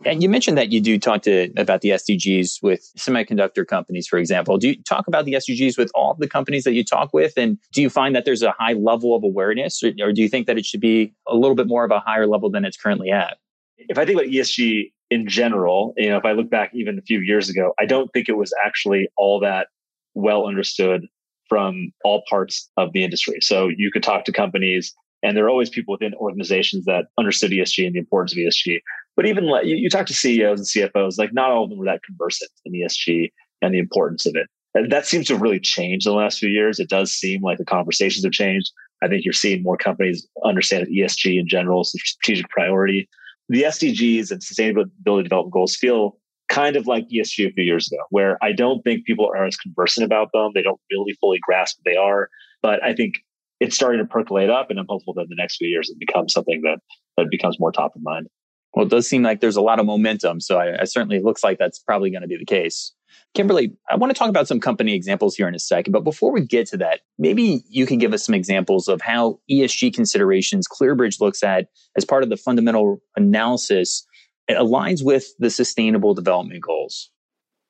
And 0.04 0.24
you 0.24 0.28
mentioned 0.28 0.58
that 0.58 0.72
you 0.72 0.82
do 0.82 0.98
talk 0.98 1.22
to 1.22 1.52
about 1.56 1.82
the 1.82 1.90
SDGs 1.90 2.64
with 2.64 2.90
semiconductor 2.98 3.64
companies, 3.64 4.08
for 4.08 4.18
example. 4.18 4.58
Do 4.58 4.70
you 4.70 4.82
talk 4.82 5.08
about 5.08 5.26
the 5.26 5.34
SDGs 5.34 5.78
with 5.78 5.92
all 5.94 6.16
the 6.16 6.28
companies 6.28 6.64
that 6.64 6.74
you 6.74 6.84
talk 6.84 7.14
with? 7.14 7.34
And 7.38 7.60
do 7.72 7.84
you 7.84 7.90
find 7.92 8.16
that 8.16 8.26
there's 8.26 8.42
a 8.42 8.56
high 8.58 8.74
level 8.74 9.16
of 9.16 9.24
awareness, 9.24 9.84
or, 9.84 9.92
or 10.02 10.12
do 10.12 10.24
you 10.24 10.30
think 10.30 10.48
that 10.48 10.58
it 10.58 10.66
should 10.66 10.82
be 10.82 11.14
a 11.28 11.36
little 11.36 11.54
bit 11.54 11.68
more 11.68 11.84
of 11.84 11.92
a 11.92 12.00
higher 12.00 12.26
level 12.26 12.50
than 12.50 12.66
it's 12.66 12.76
currently 12.76 13.12
at? 13.12 13.38
If 13.78 14.00
I 14.00 14.06
think 14.06 14.20
about 14.20 14.32
ESG 14.32 14.92
in 15.12 15.28
general, 15.28 15.94
you 15.96 16.10
know, 16.10 16.18
if 16.18 16.26
I 16.26 16.32
look 16.32 16.50
back 16.50 16.72
even 16.74 16.98
a 16.98 17.04
few 17.04 17.20
years 17.20 17.50
ago, 17.50 17.76
I 17.80 17.86
don't 17.86 18.12
think 18.14 18.30
it 18.30 18.36
was 18.36 18.52
actually 18.66 19.10
all 19.16 19.40
that 19.42 19.68
well 20.16 20.48
understood 20.48 21.06
from 21.48 21.92
all 22.04 22.24
parts 22.28 22.68
of 22.78 22.94
the 22.94 23.04
industry. 23.04 23.38
So 23.42 23.68
you 23.68 23.92
could 23.92 24.02
talk 24.02 24.26
to 24.26 24.32
companies 24.32 24.92
and 25.24 25.36
there 25.36 25.46
are 25.46 25.50
always 25.50 25.70
people 25.70 25.92
within 25.92 26.14
organizations 26.16 26.86
that 26.86 27.08
understood 27.18 27.52
ESG 27.52 27.86
and 27.86 27.96
the 27.96 28.00
importance 28.00 28.34
of 28.34 28.38
ESG. 28.38 28.80
But 29.16 29.26
even 29.26 29.46
like 29.46 29.66
you, 29.66 29.76
you 29.76 29.90
talk 29.90 30.06
to 30.08 30.14
CEOs 30.14 30.60
and 30.60 30.92
CFOs, 30.92 31.18
like 31.18 31.34
not 31.34 31.52
all 31.52 31.66
of 31.66 31.70
them 31.70 31.80
were 31.80 31.86
that 31.86 32.04
conversant 32.04 32.52
in 32.66 32.74
ESG 32.74 33.32
and 33.62 33.74
the 33.74 33.80
importance 33.80 34.26
of 34.26 34.36
it. 34.36 34.48
And 34.74 34.92
that 34.92 35.06
seems 35.06 35.28
to 35.28 35.34
have 35.34 35.42
really 35.42 35.60
changed 35.60 36.06
in 36.06 36.14
the 36.14 36.18
last 36.18 36.40
few 36.40 36.50
years. 36.50 36.80
It 36.80 36.90
does 36.90 37.12
seem 37.12 37.42
like 37.42 37.58
the 37.58 37.66
conversations 37.66 38.24
have 38.24 38.32
changed. 38.32 38.72
I 39.02 39.08
think 39.08 39.26
you're 39.26 39.34
seeing 39.34 39.64
more 39.64 39.78
companies 39.78 40.28
understand 40.46 40.88
ESG 40.88 41.40
in 41.40 41.48
general 41.48 41.82
is 41.82 41.94
a 41.96 42.00
strategic 42.00 42.50
priority. 42.50 43.10
The 43.50 43.64
SDGs 43.64 44.32
and 44.32 44.42
sustainability 44.42 45.24
development 45.24 45.54
goals 45.54 45.76
feel 45.76 46.18
kind 46.50 46.76
of 46.76 46.88
like 46.88 47.08
ESG 47.10 47.48
a 47.48 47.52
few 47.52 47.64
years 47.64 47.92
ago, 47.92 48.04
where 48.10 48.38
I 48.44 48.52
don't 48.52 48.82
think 48.84 49.06
people 49.06 49.28
are 49.28 49.46
as 49.46 49.58
conversant 49.58 50.06
about 50.06 50.30
them. 50.34 50.52
They 50.54 50.62
don't 50.62 50.80
really 50.92 51.14
fully 51.20 51.40
grasp 51.42 51.80
what 51.80 51.92
they 51.92 51.98
are. 51.98 52.30
But 52.62 52.84
I 52.84 52.94
think 52.94 53.16
it's 53.60 53.76
starting 53.76 54.00
to 54.00 54.06
percolate 54.06 54.50
up, 54.50 54.70
and 54.70 54.80
I'm 54.80 54.86
hopeful 54.88 55.14
that 55.16 55.24
in 55.24 55.30
the 55.30 55.36
next 55.36 55.58
few 55.58 55.68
years 55.68 55.90
it 55.90 56.00
becomes 56.00 56.34
something 56.34 56.62
that 56.64 56.80
that 57.18 57.28
becomes 57.30 57.60
more 57.60 57.72
top 57.72 57.96
of 57.96 58.02
mind. 58.02 58.28
Well, 58.74 58.86
it 58.86 58.90
does 58.90 59.10
seem 59.10 59.24
like 59.24 59.42
there's 59.42 59.56
a 59.56 59.62
lot 59.62 59.80
of 59.80 59.86
momentum, 59.86 60.40
so 60.40 60.60
I, 60.60 60.82
I 60.82 60.84
certainly 60.86 61.20
looks 61.20 61.44
like 61.44 61.58
that's 61.58 61.80
probably 61.80 62.12
going 62.12 62.22
to 62.22 62.28
be 62.28 62.38
the 62.38 62.46
case. 62.46 62.94
Kimberly, 63.34 63.74
I 63.90 63.96
want 63.96 64.12
to 64.12 64.18
talk 64.18 64.30
about 64.30 64.48
some 64.48 64.60
company 64.60 64.94
examples 64.94 65.36
here 65.36 65.48
in 65.48 65.56
a 65.56 65.60
second, 65.60 65.92
but 65.92 66.04
before 66.04 66.32
we 66.32 66.42
get 66.46 66.68
to 66.68 66.78
that, 66.78 67.02
maybe 67.18 67.64
you 67.70 67.86
can 67.86 67.98
give 67.98 68.14
us 68.14 68.26
some 68.26 68.36
examples 68.36 68.88
of 68.88 69.02
how 69.02 69.40
ESG 69.50 69.94
considerations 69.94 70.68
ClearBridge 70.68 71.20
looks 71.20 71.44
at 71.44 71.68
as 71.96 72.06
part 72.06 72.24
of 72.24 72.30
the 72.30 72.38
fundamental 72.38 73.02
analysis 73.16 74.06
it 74.50 74.58
aligns 74.58 75.06
with 75.06 75.28
the 75.38 75.52
sustainable 75.52 76.16
development 76.16 76.62
goals. 76.64 77.12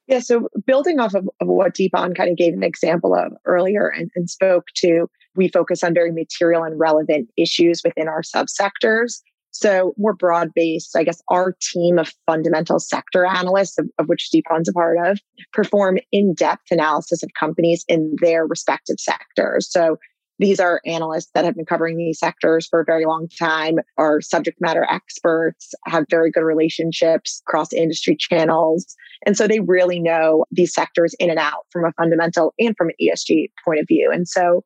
Yeah, 0.07 0.19
so 0.19 0.47
building 0.65 0.99
off 0.99 1.13
of, 1.13 1.29
of 1.39 1.47
what 1.47 1.75
Deepan 1.75 2.15
kind 2.15 2.31
of 2.31 2.37
gave 2.37 2.53
an 2.53 2.63
example 2.63 3.13
of 3.13 3.33
earlier 3.45 3.87
and, 3.87 4.09
and 4.15 4.29
spoke 4.29 4.67
to, 4.77 5.09
we 5.39 5.47
focus 5.47 5.83
on 5.85 5.93
very 5.93 6.11
material 6.11 6.63
and 6.63 6.77
relevant 6.77 7.29
issues 7.37 7.81
within 7.83 8.09
our 8.09 8.21
subsectors. 8.21 9.21
So 9.51 9.93
more 9.97 10.13
broad 10.13 10.49
based, 10.53 10.95
I 10.97 11.03
guess 11.03 11.21
our 11.29 11.55
team 11.61 11.97
of 11.97 12.13
fundamental 12.27 12.77
sector 12.77 13.25
analysts, 13.25 13.79
of, 13.79 13.87
of 13.97 14.07
which 14.07 14.29
Deepan's 14.31 14.67
a 14.67 14.73
part 14.73 14.97
of, 15.03 15.17
perform 15.53 15.97
in 16.11 16.33
depth 16.33 16.67
analysis 16.69 17.23
of 17.23 17.29
companies 17.39 17.85
in 17.87 18.15
their 18.21 18.45
respective 18.45 18.97
sectors. 18.99 19.71
So 19.71 19.97
these 20.39 20.59
are 20.59 20.81
analysts 20.85 21.31
that 21.35 21.45
have 21.45 21.55
been 21.55 21.65
covering 21.65 21.97
these 21.97 22.19
sectors 22.19 22.67
for 22.67 22.81
a 22.81 22.85
very 22.85 23.05
long 23.05 23.27
time, 23.39 23.79
are 23.97 24.21
subject 24.21 24.59
matter 24.59 24.85
experts, 24.89 25.73
have 25.85 26.05
very 26.09 26.31
good 26.31 26.43
relationships 26.43 27.41
across 27.47 27.73
industry 27.73 28.17
channels. 28.17 28.95
And 29.25 29.37
so 29.37 29.47
they 29.47 29.61
really 29.61 29.99
know 29.99 30.45
these 30.51 30.73
sectors 30.73 31.15
in 31.19 31.29
and 31.29 31.39
out 31.39 31.65
from 31.71 31.85
a 31.85 31.93
fundamental 31.93 32.53
and 32.59 32.75
from 32.77 32.89
an 32.89 32.95
ESG 33.01 33.51
point 33.65 33.79
of 33.79 33.87
view. 33.87 34.11
And 34.13 34.27
so 34.27 34.63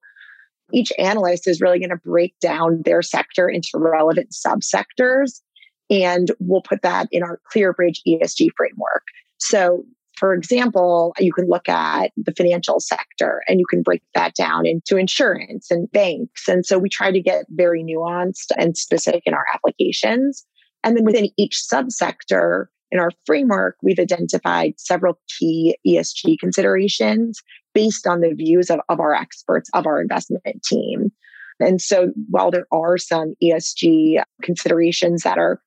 each 0.72 0.92
analyst 0.98 1.48
is 1.48 1.62
really 1.62 1.80
going 1.80 1.90
to 1.90 1.98
break 1.98 2.36
down 2.40 2.82
their 2.86 3.02
sector 3.02 3.50
into 3.50 3.70
relevant 3.76 4.32
subsectors. 4.32 5.42
And 5.90 6.32
we'll 6.40 6.62
put 6.62 6.82
that 6.82 7.08
in 7.12 7.24
our 7.24 7.40
ClearBridge 7.54 8.00
ESG 8.08 8.50
framework. 8.58 9.04
So 9.38 9.84
for 10.18 10.34
example, 10.34 11.14
you 11.20 11.34
can 11.34 11.48
look 11.50 11.68
at 11.68 12.12
the 12.16 12.34
financial 12.34 12.80
sector 12.80 13.44
and 13.48 13.60
you 13.60 13.66
can 13.70 13.82
break 13.82 14.02
that 14.14 14.36
down 14.36 14.66
into 14.66 14.96
insurance 14.96 15.70
and 15.72 15.92
banks. 15.92 16.48
And 16.48 16.66
so 16.66 16.78
we 16.78 16.90
try 16.90 17.12
to 17.12 17.22
get 17.22 17.46
very 17.50 17.84
nuanced 17.84 18.52
and 18.58 18.78
specific 18.78 19.24
in 19.26 19.34
our 19.34 19.46
applications. 19.54 20.46
And 20.84 20.96
then 20.96 21.04
within 21.04 21.30
each 21.38 21.64
subsector 21.72 22.66
in 22.94 23.00
our 23.00 23.10
framework, 23.26 23.76
we've 23.82 23.98
identified 23.98 24.76
several 24.78 25.20
key 25.40 25.76
ESG 25.86 26.38
considerations 26.40 27.42
based 27.74 28.06
on 28.06 28.22
the 28.22 28.36
views 28.36 28.70
of, 28.70 28.82
of 28.88 29.00
our 29.00 29.16
experts, 29.16 29.68
of 29.74 29.88
our 29.88 30.00
investment 30.00 30.44
team. 30.64 31.12
And 31.60 31.82
so 31.82 32.10
while 32.30 32.52
there 32.52 32.68
are 32.72 33.00
some 33.00 33.34
ESG 33.44 34.22
considerations 34.44 35.24
that 35.24 35.40
are 35.40 35.60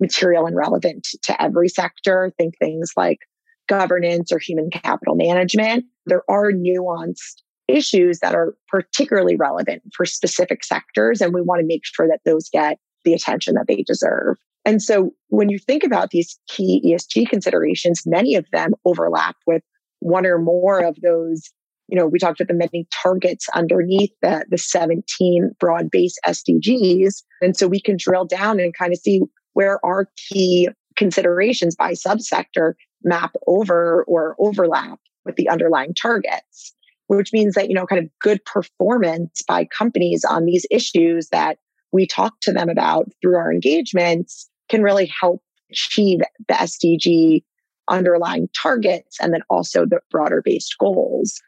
material 0.00 0.44
and 0.44 0.56
relevant 0.56 1.06
to 1.22 1.40
every 1.40 1.68
sector, 1.68 2.32
think 2.36 2.58
things 2.58 2.92
like 2.96 3.20
governance 3.68 4.32
or 4.32 4.40
human 4.40 4.68
capital 4.68 5.14
management, 5.14 5.84
there 6.06 6.24
are 6.28 6.50
nuanced 6.50 7.42
issues 7.68 8.18
that 8.18 8.34
are 8.34 8.56
particularly 8.68 9.36
relevant 9.36 9.82
for 9.96 10.04
specific 10.04 10.64
sectors. 10.64 11.20
And 11.20 11.32
we 11.32 11.42
want 11.42 11.60
to 11.60 11.66
make 11.66 11.82
sure 11.84 12.08
that 12.08 12.22
those 12.24 12.48
get 12.48 12.78
the 13.04 13.14
attention 13.14 13.54
that 13.54 13.66
they 13.68 13.84
deserve. 13.86 14.36
And 14.64 14.80
so 14.80 15.10
when 15.28 15.48
you 15.48 15.58
think 15.58 15.82
about 15.84 16.10
these 16.10 16.38
key 16.48 16.82
ESG 16.84 17.28
considerations, 17.28 18.02
many 18.06 18.36
of 18.36 18.46
them 18.52 18.72
overlap 18.84 19.36
with 19.46 19.62
one 20.00 20.26
or 20.26 20.38
more 20.38 20.80
of 20.80 20.96
those. 21.02 21.50
You 21.88 21.98
know, 21.98 22.06
we 22.06 22.18
talked 22.18 22.40
about 22.40 22.48
the 22.48 22.54
many 22.54 22.86
targets 23.02 23.48
underneath 23.54 24.12
the, 24.22 24.44
the 24.48 24.58
17 24.58 25.52
broad 25.58 25.90
based 25.90 26.18
SDGs. 26.26 27.22
And 27.40 27.56
so 27.56 27.66
we 27.66 27.80
can 27.80 27.96
drill 27.98 28.24
down 28.24 28.60
and 28.60 28.76
kind 28.76 28.92
of 28.92 28.98
see 28.98 29.20
where 29.52 29.84
our 29.84 30.08
key 30.16 30.68
considerations 30.96 31.74
by 31.74 31.92
subsector 31.92 32.74
map 33.04 33.32
over 33.46 34.04
or 34.04 34.36
overlap 34.38 34.98
with 35.24 35.36
the 35.36 35.48
underlying 35.48 35.94
targets, 35.94 36.74
which 37.08 37.32
means 37.32 37.54
that, 37.54 37.68
you 37.68 37.74
know, 37.74 37.86
kind 37.86 38.02
of 38.02 38.10
good 38.20 38.44
performance 38.44 39.42
by 39.46 39.64
companies 39.64 40.24
on 40.24 40.46
these 40.46 40.66
issues 40.70 41.28
that 41.28 41.58
we 41.92 42.06
talk 42.06 42.40
to 42.40 42.52
them 42.52 42.68
about 42.68 43.08
through 43.20 43.36
our 43.36 43.52
engagements 43.52 44.48
can 44.72 44.82
really 44.82 45.12
help 45.20 45.42
achieve 45.70 46.20
the 46.48 46.54
SDG 46.54 47.44
underlying 47.88 48.48
targets 48.60 49.18
and 49.20 49.32
then 49.32 49.42
also 49.50 49.84
the 49.84 50.00
broader 50.10 50.42
based 50.42 50.76
goals. 50.78 51.40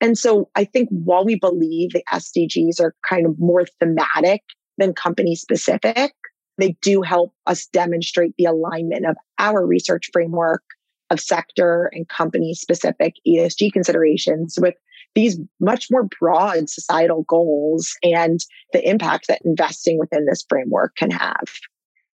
And 0.00 0.18
so 0.18 0.50
I 0.56 0.64
think 0.64 0.88
while 0.90 1.24
we 1.24 1.36
believe 1.38 1.92
the 1.92 2.04
SDGs 2.12 2.80
are 2.80 2.94
kind 3.08 3.26
of 3.26 3.38
more 3.38 3.64
thematic 3.80 4.42
than 4.76 4.92
company 4.92 5.36
specific, 5.36 6.12
they 6.58 6.76
do 6.82 7.02
help 7.02 7.32
us 7.46 7.66
demonstrate 7.66 8.34
the 8.36 8.44
alignment 8.44 9.06
of 9.06 9.16
our 9.38 9.64
research 9.64 10.10
framework 10.12 10.62
of 11.10 11.20
sector 11.20 11.90
and 11.92 12.08
company 12.08 12.54
specific 12.54 13.14
ESG 13.26 13.72
considerations 13.72 14.58
with 14.60 14.74
these 15.14 15.38
much 15.60 15.88
more 15.92 16.08
broad 16.20 16.68
societal 16.68 17.24
goals 17.28 17.94
and 18.02 18.40
the 18.72 18.88
impact 18.88 19.28
that 19.28 19.42
investing 19.44 19.96
within 19.98 20.26
this 20.26 20.44
framework 20.48 20.96
can 20.96 21.10
have. 21.12 21.44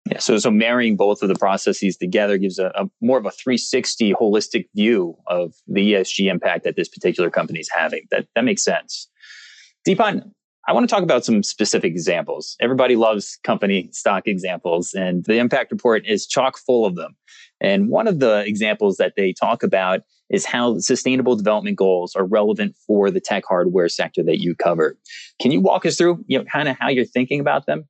Yeah, 0.10 0.20
so 0.20 0.38
so 0.38 0.50
marrying 0.50 0.96
both 0.96 1.22
of 1.22 1.30
the 1.30 1.36
processes 1.36 1.96
together 1.96 2.38
gives 2.38 2.58
a, 2.58 2.72
a, 2.76 2.86
more 3.02 3.20
of 3.20 3.26
a 3.26 3.32
360 3.32 4.14
holistic 4.14 4.66
view 4.76 5.16
of 5.28 5.54
the 5.68 5.94
ESG 5.94 6.30
impact 6.30 6.64
that 6.64 6.76
this 6.76 6.90
particular 6.90 7.30
company 7.30 7.60
is 7.60 7.70
having. 7.74 8.08
That 8.10 8.28
that 8.36 8.44
makes 8.44 8.64
sense. 8.64 9.08
Deepan, 9.88 10.32
I 10.68 10.74
want 10.74 10.88
to 10.88 10.94
talk 10.94 11.04
about 11.04 11.26
some 11.26 11.44
specific 11.44 11.92
examples. 11.92 12.56
Everybody 12.60 12.96
loves 12.96 13.38
company 13.44 13.90
stock 13.92 14.28
examples, 14.28 14.94
and 14.94 15.24
the 15.26 15.38
impact 15.38 15.72
report 15.72 16.06
is 16.08 16.28
chock 16.28 16.58
full 16.58 16.86
of 16.86 16.96
them. 16.96 17.16
And 17.60 17.90
one 17.90 18.08
of 18.08 18.20
the 18.20 18.44
examples 18.46 18.98
that 18.98 19.14
they 19.16 19.34
talk 19.34 19.64
about 19.64 20.02
is 20.32 20.46
how 20.46 20.80
sustainable 20.80 21.36
development 21.36 21.78
goals 21.78 22.16
are 22.16 22.26
relevant 22.26 22.76
for 22.88 23.12
the 23.12 23.20
tech 23.20 23.44
hardware 23.48 23.90
sector 23.90 24.24
that 24.24 24.40
you 24.40 24.56
cover. 24.56 24.98
Can 25.40 25.52
you 25.52 25.62
walk 25.62 25.86
us 25.86 25.98
through, 25.98 26.24
you 26.28 26.38
know, 26.38 26.46
kind 26.46 26.70
of 26.70 26.78
how 26.80 26.90
you're 26.90 27.06
thinking 27.06 27.40
about 27.40 27.66
them? 27.66 27.86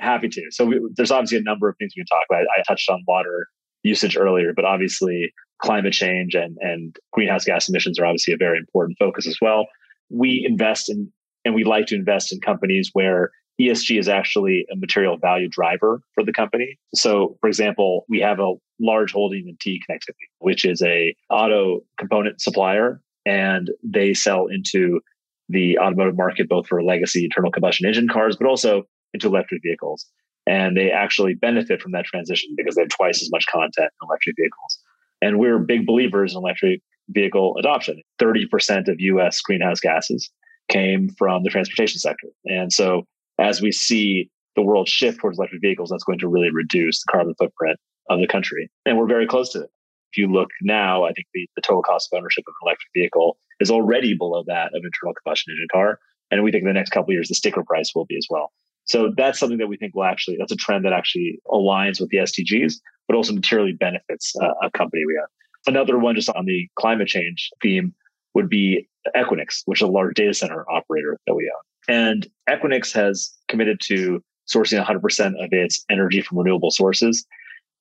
Happy 0.00 0.28
to. 0.28 0.42
So 0.50 0.64
we, 0.64 0.80
there's 0.96 1.10
obviously 1.10 1.38
a 1.38 1.42
number 1.42 1.68
of 1.68 1.76
things 1.78 1.92
we 1.96 2.00
can 2.00 2.06
talk 2.06 2.24
about. 2.30 2.44
I 2.56 2.62
touched 2.66 2.88
on 2.88 3.02
water 3.06 3.48
usage 3.82 4.16
earlier, 4.16 4.52
but 4.54 4.64
obviously 4.64 5.32
climate 5.60 5.92
change 5.92 6.34
and, 6.34 6.56
and 6.60 6.96
greenhouse 7.12 7.44
gas 7.44 7.68
emissions 7.68 7.98
are 7.98 8.06
obviously 8.06 8.34
a 8.34 8.36
very 8.36 8.58
important 8.58 8.96
focus 8.98 9.26
as 9.26 9.36
well. 9.40 9.66
We 10.08 10.44
invest 10.48 10.88
in 10.88 11.12
and 11.44 11.54
we 11.54 11.64
like 11.64 11.86
to 11.86 11.94
invest 11.94 12.32
in 12.32 12.40
companies 12.40 12.90
where 12.92 13.30
ESG 13.60 13.98
is 13.98 14.08
actually 14.08 14.66
a 14.72 14.76
material 14.76 15.16
value 15.16 15.48
driver 15.48 16.00
for 16.14 16.24
the 16.24 16.32
company. 16.32 16.78
So, 16.94 17.36
for 17.40 17.48
example, 17.48 18.04
we 18.08 18.20
have 18.20 18.38
a 18.38 18.54
large 18.80 19.12
holding 19.12 19.48
in 19.48 19.56
TE 19.60 19.80
Connectivity, 19.88 20.28
which 20.38 20.64
is 20.64 20.80
a 20.82 21.14
auto 21.30 21.80
component 21.98 22.40
supplier, 22.40 23.00
and 23.26 23.70
they 23.82 24.14
sell 24.14 24.46
into 24.46 25.00
the 25.48 25.78
automotive 25.78 26.16
market 26.16 26.48
both 26.48 26.68
for 26.68 26.82
legacy 26.82 27.24
internal 27.24 27.50
combustion 27.50 27.86
engine 27.86 28.08
cars, 28.08 28.36
but 28.36 28.46
also 28.46 28.84
into 29.14 29.28
electric 29.28 29.62
vehicles. 29.62 30.06
And 30.46 30.76
they 30.76 30.90
actually 30.90 31.34
benefit 31.34 31.82
from 31.82 31.92
that 31.92 32.06
transition 32.06 32.54
because 32.56 32.74
they 32.74 32.82
have 32.82 32.88
twice 32.88 33.22
as 33.22 33.30
much 33.30 33.46
content 33.46 33.90
in 34.00 34.06
electric 34.08 34.36
vehicles. 34.36 34.78
And 35.20 35.38
we're 35.38 35.58
big 35.58 35.84
believers 35.84 36.32
in 36.32 36.38
electric 36.38 36.80
vehicle 37.10 37.56
adoption. 37.58 38.00
30% 38.20 38.88
of 38.88 38.96
US 38.98 39.40
greenhouse 39.40 39.80
gases 39.80 40.30
came 40.68 41.08
from 41.18 41.42
the 41.42 41.50
transportation 41.50 41.98
sector. 41.98 42.28
And 42.46 42.72
so 42.72 43.04
as 43.38 43.60
we 43.60 43.72
see 43.72 44.30
the 44.56 44.62
world 44.62 44.88
shift 44.88 45.20
towards 45.20 45.38
electric 45.38 45.62
vehicles, 45.62 45.90
that's 45.90 46.04
going 46.04 46.18
to 46.18 46.28
really 46.28 46.50
reduce 46.50 47.02
the 47.02 47.12
carbon 47.12 47.34
footprint 47.38 47.78
of 48.10 48.20
the 48.20 48.26
country. 48.26 48.70
And 48.86 48.98
we're 48.98 49.06
very 49.06 49.26
close 49.26 49.52
to 49.52 49.60
it. 49.60 49.70
If 50.12 50.18
you 50.18 50.32
look 50.32 50.48
now, 50.62 51.04
I 51.04 51.12
think 51.12 51.26
the, 51.34 51.46
the 51.56 51.62
total 51.62 51.82
cost 51.82 52.08
of 52.10 52.18
ownership 52.18 52.44
of 52.48 52.54
an 52.62 52.66
electric 52.66 52.88
vehicle 52.94 53.36
is 53.60 53.70
already 53.70 54.14
below 54.14 54.42
that 54.46 54.68
of 54.68 54.82
internal 54.82 55.14
combustion 55.22 55.52
engine 55.52 55.68
car. 55.70 55.98
And 56.30 56.42
we 56.42 56.50
think 56.50 56.62
in 56.62 56.68
the 56.68 56.74
next 56.74 56.90
couple 56.90 57.12
years, 57.12 57.28
the 57.28 57.34
sticker 57.34 57.62
price 57.62 57.92
will 57.94 58.06
be 58.06 58.16
as 58.16 58.26
well. 58.30 58.50
So 58.88 59.12
that's 59.16 59.38
something 59.38 59.58
that 59.58 59.68
we 59.68 59.76
think 59.76 59.94
will 59.94 60.04
actually, 60.04 60.36
that's 60.38 60.52
a 60.52 60.56
trend 60.56 60.84
that 60.84 60.92
actually 60.92 61.38
aligns 61.48 62.00
with 62.00 62.08
the 62.08 62.18
SDGs, 62.18 62.74
but 63.06 63.16
also 63.16 63.34
materially 63.34 63.72
benefits 63.72 64.34
uh, 64.42 64.52
a 64.62 64.70
company 64.70 65.02
we 65.06 65.14
have. 65.20 65.28
Another 65.66 65.98
one 65.98 66.14
just 66.14 66.30
on 66.30 66.46
the 66.46 66.66
climate 66.76 67.08
change 67.08 67.50
theme 67.62 67.94
would 68.34 68.48
be 68.48 68.88
Equinix, 69.14 69.62
which 69.66 69.82
is 69.82 69.88
a 69.88 69.90
large 69.90 70.14
data 70.14 70.32
center 70.32 70.64
operator 70.70 71.18
that 71.26 71.34
we 71.34 71.50
own. 71.54 71.94
And 71.94 72.26
Equinix 72.48 72.92
has 72.94 73.30
committed 73.48 73.78
to 73.84 74.22
sourcing 74.48 74.82
100% 74.82 75.26
of 75.44 75.48
its 75.52 75.84
energy 75.90 76.22
from 76.22 76.38
renewable 76.38 76.70
sources. 76.70 77.26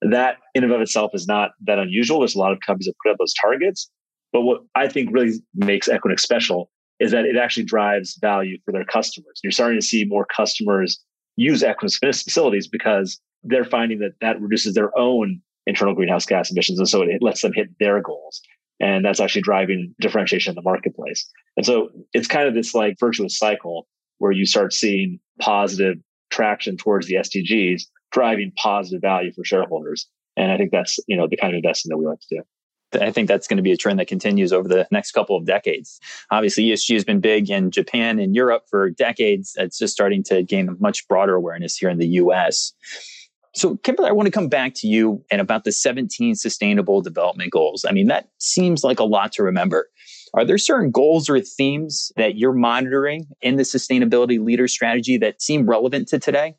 That 0.01 0.37
in 0.53 0.63
and 0.63 0.73
of 0.73 0.81
itself 0.81 1.11
is 1.13 1.25
not 1.25 1.51
that 1.65 1.79
unusual. 1.79 2.19
There's 2.19 2.35
a 2.35 2.39
lot 2.39 2.51
of 2.51 2.59
companies 2.65 2.87
that 2.87 2.95
put 3.03 3.11
up 3.11 3.17
those 3.17 3.33
targets. 3.41 3.89
But 4.33 4.41
what 4.41 4.61
I 4.75 4.89
think 4.89 5.09
really 5.13 5.39
makes 5.55 5.87
Equinix 5.87 6.19
special 6.19 6.69
is 6.99 7.11
that 7.11 7.25
it 7.25 7.35
actually 7.37 7.63
drives 7.63 8.17
value 8.19 8.57
for 8.65 8.71
their 8.71 8.85
customers. 8.85 9.39
You're 9.43 9.51
starting 9.51 9.79
to 9.79 9.85
see 9.85 10.05
more 10.05 10.25
customers 10.25 10.99
use 11.35 11.61
Equinix 11.61 12.23
facilities 12.23 12.67
because 12.67 13.19
they're 13.43 13.65
finding 13.65 13.99
that 13.99 14.13
that 14.21 14.41
reduces 14.41 14.73
their 14.73 14.97
own 14.97 15.41
internal 15.65 15.93
greenhouse 15.93 16.25
gas 16.25 16.49
emissions. 16.49 16.79
And 16.79 16.89
so 16.89 17.01
it 17.01 17.21
lets 17.21 17.41
them 17.41 17.53
hit 17.53 17.69
their 17.79 18.01
goals. 18.01 18.41
And 18.79 19.03
that's 19.03 19.19
actually 19.19 19.41
driving 19.41 19.93
differentiation 19.99 20.51
in 20.51 20.55
the 20.55 20.61
marketplace. 20.61 21.27
And 21.55 21.65
so 21.65 21.89
it's 22.13 22.27
kind 22.27 22.47
of 22.47 22.53
this 22.53 22.73
like 22.73 22.97
virtuous 22.99 23.37
cycle 23.37 23.87
where 24.19 24.31
you 24.31 24.45
start 24.45 24.73
seeing 24.73 25.19
positive 25.39 25.97
traction 26.31 26.77
towards 26.77 27.07
the 27.07 27.15
SDGs, 27.15 27.83
driving 28.11 28.51
positive 28.55 29.01
value 29.01 29.31
for 29.33 29.43
shareholders. 29.43 30.07
And 30.35 30.51
I 30.51 30.57
think 30.57 30.71
that's, 30.71 30.99
you 31.07 31.17
know, 31.17 31.27
the 31.27 31.37
kind 31.37 31.53
of 31.53 31.57
investing 31.57 31.89
that 31.89 31.97
we 31.97 32.05
like 32.05 32.19
to 32.19 32.35
do. 32.37 32.41
I 32.93 33.11
think 33.11 33.27
that's 33.27 33.47
going 33.47 33.57
to 33.57 33.63
be 33.63 33.71
a 33.71 33.77
trend 33.77 33.99
that 33.99 34.07
continues 34.07 34.53
over 34.53 34.67
the 34.67 34.87
next 34.91 35.11
couple 35.11 35.35
of 35.35 35.45
decades. 35.45 35.99
Obviously, 36.31 36.65
ESG 36.65 36.93
has 36.93 37.03
been 37.03 37.19
big 37.19 37.49
in 37.49 37.71
Japan 37.71 38.19
and 38.19 38.35
Europe 38.35 38.63
for 38.69 38.89
decades. 38.89 39.53
It's 39.57 39.77
just 39.77 39.93
starting 39.93 40.23
to 40.23 40.43
gain 40.43 40.75
much 40.79 41.07
broader 41.07 41.35
awareness 41.35 41.75
here 41.75 41.89
in 41.89 41.97
the 41.97 42.07
US. 42.07 42.73
So, 43.53 43.75
Kimberly, 43.77 44.09
I 44.09 44.11
want 44.11 44.27
to 44.27 44.31
come 44.31 44.49
back 44.49 44.73
to 44.75 44.87
you 44.87 45.23
and 45.31 45.41
about 45.41 45.63
the 45.63 45.71
17 45.71 46.35
sustainable 46.35 47.01
development 47.01 47.51
goals. 47.51 47.85
I 47.87 47.91
mean, 47.91 48.07
that 48.07 48.29
seems 48.37 48.83
like 48.83 48.99
a 48.99 49.03
lot 49.03 49.31
to 49.33 49.43
remember. 49.43 49.87
Are 50.33 50.45
there 50.45 50.57
certain 50.57 50.91
goals 50.91 51.29
or 51.29 51.39
themes 51.41 52.11
that 52.17 52.37
you're 52.37 52.53
monitoring 52.53 53.27
in 53.41 53.55
the 53.55 53.63
sustainability 53.63 54.43
leader 54.43 54.67
strategy 54.67 55.17
that 55.17 55.41
seem 55.41 55.67
relevant 55.67 56.07
to 56.09 56.19
today? 56.19 56.55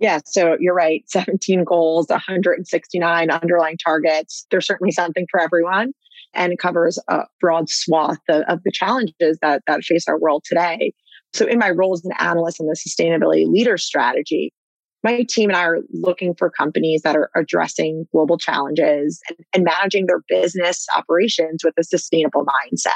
Yeah, 0.00 0.20
so 0.24 0.56
you're 0.58 0.74
right. 0.74 1.04
17 1.08 1.64
goals, 1.64 2.08
169 2.08 3.30
underlying 3.30 3.76
targets. 3.76 4.46
There's 4.50 4.66
certainly 4.66 4.90
something 4.90 5.26
for 5.30 5.40
everyone 5.40 5.92
and 6.34 6.52
it 6.52 6.58
covers 6.58 6.98
a 7.08 7.22
broad 7.40 7.68
swath 7.68 8.18
of, 8.28 8.42
of 8.48 8.60
the 8.64 8.72
challenges 8.72 9.38
that, 9.42 9.62
that 9.66 9.82
face 9.82 10.06
our 10.08 10.18
world 10.18 10.44
today. 10.46 10.92
So, 11.32 11.46
in 11.46 11.58
my 11.58 11.70
role 11.70 11.94
as 11.94 12.04
an 12.04 12.12
analyst 12.18 12.60
in 12.60 12.66
the 12.66 12.76
sustainability 12.76 13.46
leader 13.46 13.78
strategy, 13.78 14.52
my 15.02 15.22
team 15.22 15.48
and 15.50 15.56
I 15.56 15.64
are 15.64 15.78
looking 15.92 16.34
for 16.34 16.50
companies 16.50 17.02
that 17.02 17.16
are 17.16 17.30
addressing 17.36 18.06
global 18.12 18.36
challenges 18.36 19.20
and, 19.28 19.38
and 19.54 19.64
managing 19.64 20.06
their 20.06 20.22
business 20.28 20.86
operations 20.96 21.64
with 21.64 21.74
a 21.78 21.84
sustainable 21.84 22.44
mindset. 22.44 22.92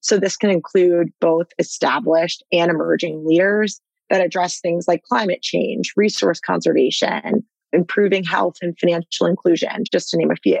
So, 0.00 0.18
this 0.18 0.36
can 0.36 0.50
include 0.50 1.08
both 1.20 1.48
established 1.58 2.44
and 2.52 2.70
emerging 2.70 3.24
leaders 3.26 3.80
that 4.10 4.20
address 4.20 4.60
things 4.60 4.86
like 4.86 5.02
climate 5.02 5.42
change, 5.42 5.92
resource 5.96 6.40
conservation, 6.40 7.44
improving 7.72 8.24
health 8.24 8.56
and 8.62 8.78
financial 8.78 9.26
inclusion, 9.26 9.84
just 9.92 10.10
to 10.10 10.16
name 10.16 10.30
a 10.30 10.36
few. 10.36 10.60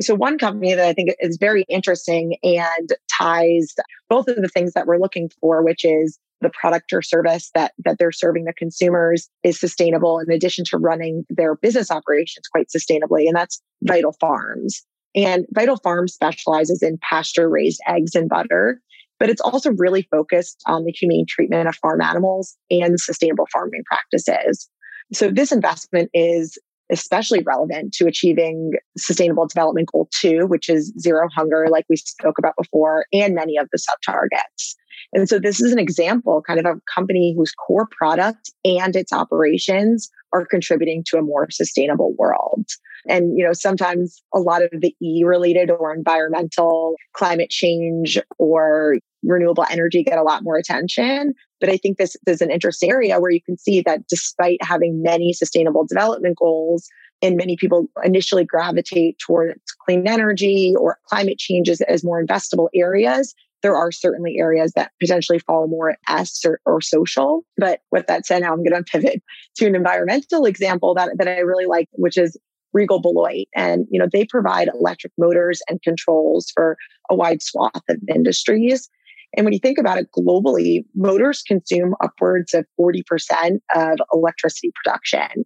So, 0.00 0.14
one 0.14 0.38
company 0.38 0.74
that 0.74 0.86
I 0.86 0.92
think 0.92 1.10
is 1.20 1.36
very 1.38 1.64
interesting 1.68 2.36
and 2.42 2.92
ties 3.18 3.74
both 4.08 4.28
of 4.28 4.36
the 4.36 4.48
things 4.48 4.72
that 4.72 4.86
we're 4.86 4.98
looking 4.98 5.30
for, 5.40 5.62
which 5.62 5.84
is 5.84 6.18
the 6.40 6.50
product 6.50 6.92
or 6.92 7.02
service 7.02 7.50
that, 7.54 7.72
that 7.84 7.98
they're 7.98 8.12
serving 8.12 8.44
the 8.44 8.52
consumers 8.52 9.28
is 9.42 9.60
sustainable 9.60 10.18
in 10.18 10.30
addition 10.30 10.64
to 10.66 10.78
running 10.78 11.24
their 11.30 11.54
business 11.54 11.90
operations 11.90 12.48
quite 12.48 12.66
sustainably. 12.68 13.26
And 13.26 13.36
that's 13.36 13.62
Vital 13.82 14.14
Farms. 14.20 14.82
And 15.14 15.46
Vital 15.52 15.76
Farms 15.76 16.14
specializes 16.14 16.82
in 16.82 16.98
pasture 17.08 17.48
raised 17.48 17.80
eggs 17.86 18.14
and 18.14 18.28
butter 18.28 18.80
but 19.22 19.30
it's 19.30 19.40
also 19.40 19.70
really 19.78 20.02
focused 20.10 20.60
on 20.66 20.82
the 20.82 20.90
humane 20.90 21.24
treatment 21.28 21.68
of 21.68 21.76
farm 21.76 22.00
animals 22.00 22.56
and 22.72 22.98
sustainable 22.98 23.46
farming 23.52 23.84
practices. 23.86 24.68
So 25.12 25.30
this 25.30 25.52
investment 25.52 26.10
is 26.12 26.58
especially 26.90 27.40
relevant 27.46 27.92
to 27.92 28.08
achieving 28.08 28.72
sustainable 28.98 29.46
development 29.46 29.90
goal 29.92 30.08
two, 30.10 30.48
which 30.48 30.68
is 30.68 30.92
zero 30.98 31.28
hunger, 31.36 31.68
like 31.70 31.84
we 31.88 31.94
spoke 31.94 32.34
about 32.36 32.54
before, 32.60 33.06
and 33.12 33.36
many 33.36 33.56
of 33.58 33.68
the 33.70 33.78
sub 33.78 33.96
targets. 34.04 34.74
And 35.12 35.28
so 35.28 35.38
this 35.38 35.60
is 35.60 35.70
an 35.70 35.78
example 35.78 36.42
kind 36.44 36.58
of 36.58 36.66
a 36.66 36.80
company 36.92 37.32
whose 37.36 37.52
core 37.52 37.86
product 37.96 38.50
and 38.64 38.96
its 38.96 39.12
operations 39.12 40.10
are 40.32 40.44
contributing 40.44 41.04
to 41.10 41.18
a 41.18 41.22
more 41.22 41.46
sustainable 41.48 42.12
world. 42.18 42.66
And, 43.08 43.36
you 43.36 43.44
know, 43.44 43.52
sometimes 43.52 44.22
a 44.34 44.38
lot 44.38 44.62
of 44.62 44.70
the 44.80 44.94
E 45.02 45.24
related 45.24 45.70
or 45.70 45.94
environmental 45.94 46.94
climate 47.14 47.50
change 47.50 48.18
or 48.38 48.98
renewable 49.22 49.64
energy 49.70 50.02
get 50.02 50.18
a 50.18 50.22
lot 50.22 50.42
more 50.42 50.56
attention. 50.56 51.34
But 51.60 51.68
I 51.68 51.76
think 51.76 51.98
this, 51.98 52.16
this 52.26 52.36
is 52.36 52.42
an 52.42 52.50
interesting 52.50 52.90
area 52.90 53.20
where 53.20 53.30
you 53.30 53.42
can 53.42 53.56
see 53.56 53.80
that 53.82 54.06
despite 54.08 54.58
having 54.62 55.02
many 55.02 55.32
sustainable 55.32 55.86
development 55.86 56.36
goals, 56.38 56.88
and 57.22 57.36
many 57.36 57.56
people 57.56 57.86
initially 58.02 58.44
gravitate 58.44 59.18
towards 59.18 59.60
clean 59.86 60.08
energy 60.08 60.74
or 60.76 60.98
climate 61.06 61.38
changes 61.38 61.80
as 61.82 62.04
more 62.04 62.22
investable 62.22 62.68
areas. 62.74 63.32
There 63.62 63.76
are 63.76 63.92
certainly 63.92 64.38
areas 64.38 64.72
that 64.72 64.90
potentially 65.00 65.38
fall 65.38 65.68
more 65.68 65.96
S 66.08 66.40
or, 66.44 66.60
or 66.66 66.80
social. 66.80 67.44
But 67.56 67.80
with 67.92 68.08
that 68.08 68.26
said, 68.26 68.42
now 68.42 68.52
I'm 68.52 68.64
going 68.64 68.72
to 68.72 68.82
pivot 68.82 69.22
to 69.56 69.66
an 69.66 69.76
environmental 69.76 70.46
example 70.46 70.94
that, 70.94 71.10
that 71.18 71.28
I 71.28 71.38
really 71.38 71.66
like, 71.66 71.86
which 71.92 72.18
is 72.18 72.36
Regal 72.72 73.00
Beloit. 73.00 73.46
And, 73.54 73.86
you 73.90 73.98
know, 73.98 74.08
they 74.10 74.24
provide 74.24 74.68
electric 74.68 75.12
motors 75.18 75.60
and 75.68 75.82
controls 75.82 76.50
for 76.54 76.76
a 77.10 77.14
wide 77.14 77.42
swath 77.42 77.82
of 77.88 77.96
industries. 78.08 78.88
And 79.36 79.44
when 79.44 79.52
you 79.52 79.58
think 79.58 79.78
about 79.78 79.98
it 79.98 80.08
globally, 80.16 80.84
motors 80.94 81.42
consume 81.42 81.94
upwards 82.02 82.52
of 82.52 82.66
40% 82.78 83.60
of 83.74 83.98
electricity 84.12 84.72
production. 84.82 85.44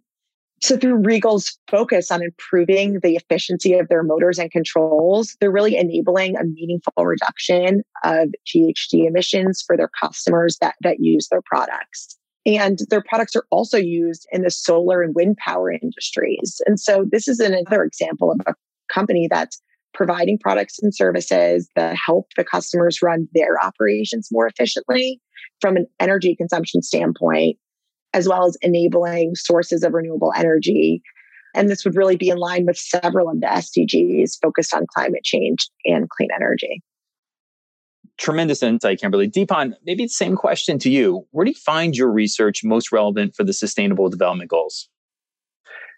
So 0.61 0.75
through 0.75 1.03
Regal's 1.03 1.57
focus 1.69 2.09
on 2.09 2.23
improving 2.23 2.99
the 3.03 3.15
efficiency 3.15 3.73
of 3.73 3.89
their 3.89 4.01
motors 4.01 4.39
and 4.39 4.49
controls, 4.49 5.37
they're 5.39 5.51
really 5.51 5.77
enabling 5.77 6.35
a 6.35 6.43
meaningful 6.43 7.05
reduction 7.05 7.83
of 8.03 8.29
GHG 8.47 9.07
emissions 9.07 9.63
for 9.65 9.77
their 9.77 9.89
customers 10.01 10.57
that, 10.59 10.75
that 10.81 10.99
use 10.99 11.27
their 11.29 11.43
products. 11.45 12.17
And 12.47 12.79
their 12.89 13.03
products 13.03 13.35
are 13.35 13.45
also 13.51 13.77
used 13.77 14.25
in 14.31 14.43
the 14.43 14.49
solar 14.49 15.01
and 15.03 15.13
wind 15.13 15.35
power 15.35 15.69
industries. 15.69 16.61
And 16.65 16.79
so 16.79 17.05
this 17.11 17.27
is 17.27 17.41
another 17.41 17.83
example 17.83 18.31
of 18.31 18.39
a 18.47 18.55
company 18.91 19.27
that's 19.29 19.61
providing 19.93 20.39
products 20.39 20.79
and 20.81 20.95
services 20.95 21.67
that 21.75 21.97
help 21.97 22.27
the 22.37 22.45
customers 22.45 23.01
run 23.01 23.27
their 23.33 23.61
operations 23.61 24.29
more 24.31 24.47
efficiently 24.47 25.19
from 25.59 25.75
an 25.75 25.87
energy 25.99 26.35
consumption 26.37 26.81
standpoint, 26.81 27.57
as 28.13 28.29
well 28.29 28.45
as 28.45 28.57
enabling 28.61 29.35
sources 29.35 29.83
of 29.83 29.93
renewable 29.93 30.31
energy. 30.37 31.01
And 31.53 31.69
this 31.69 31.83
would 31.83 31.97
really 31.97 32.15
be 32.15 32.29
in 32.29 32.37
line 32.37 32.65
with 32.65 32.77
several 32.77 33.29
of 33.29 33.41
the 33.41 33.47
SDGs 33.47 34.37
focused 34.41 34.73
on 34.73 34.85
climate 34.95 35.23
change 35.25 35.67
and 35.83 36.09
clean 36.09 36.29
energy. 36.33 36.81
Tremendous 38.17 38.63
insight, 38.63 38.99
Kimberly. 38.99 39.29
Deepan, 39.29 39.73
maybe 39.85 40.05
the 40.05 40.09
same 40.09 40.35
question 40.35 40.79
to 40.79 40.89
you. 40.89 41.27
Where 41.31 41.45
do 41.45 41.51
you 41.51 41.57
find 41.57 41.95
your 41.95 42.11
research 42.11 42.63
most 42.63 42.91
relevant 42.91 43.35
for 43.35 43.43
the 43.43 43.53
Sustainable 43.53 44.09
Development 44.09 44.49
Goals? 44.49 44.89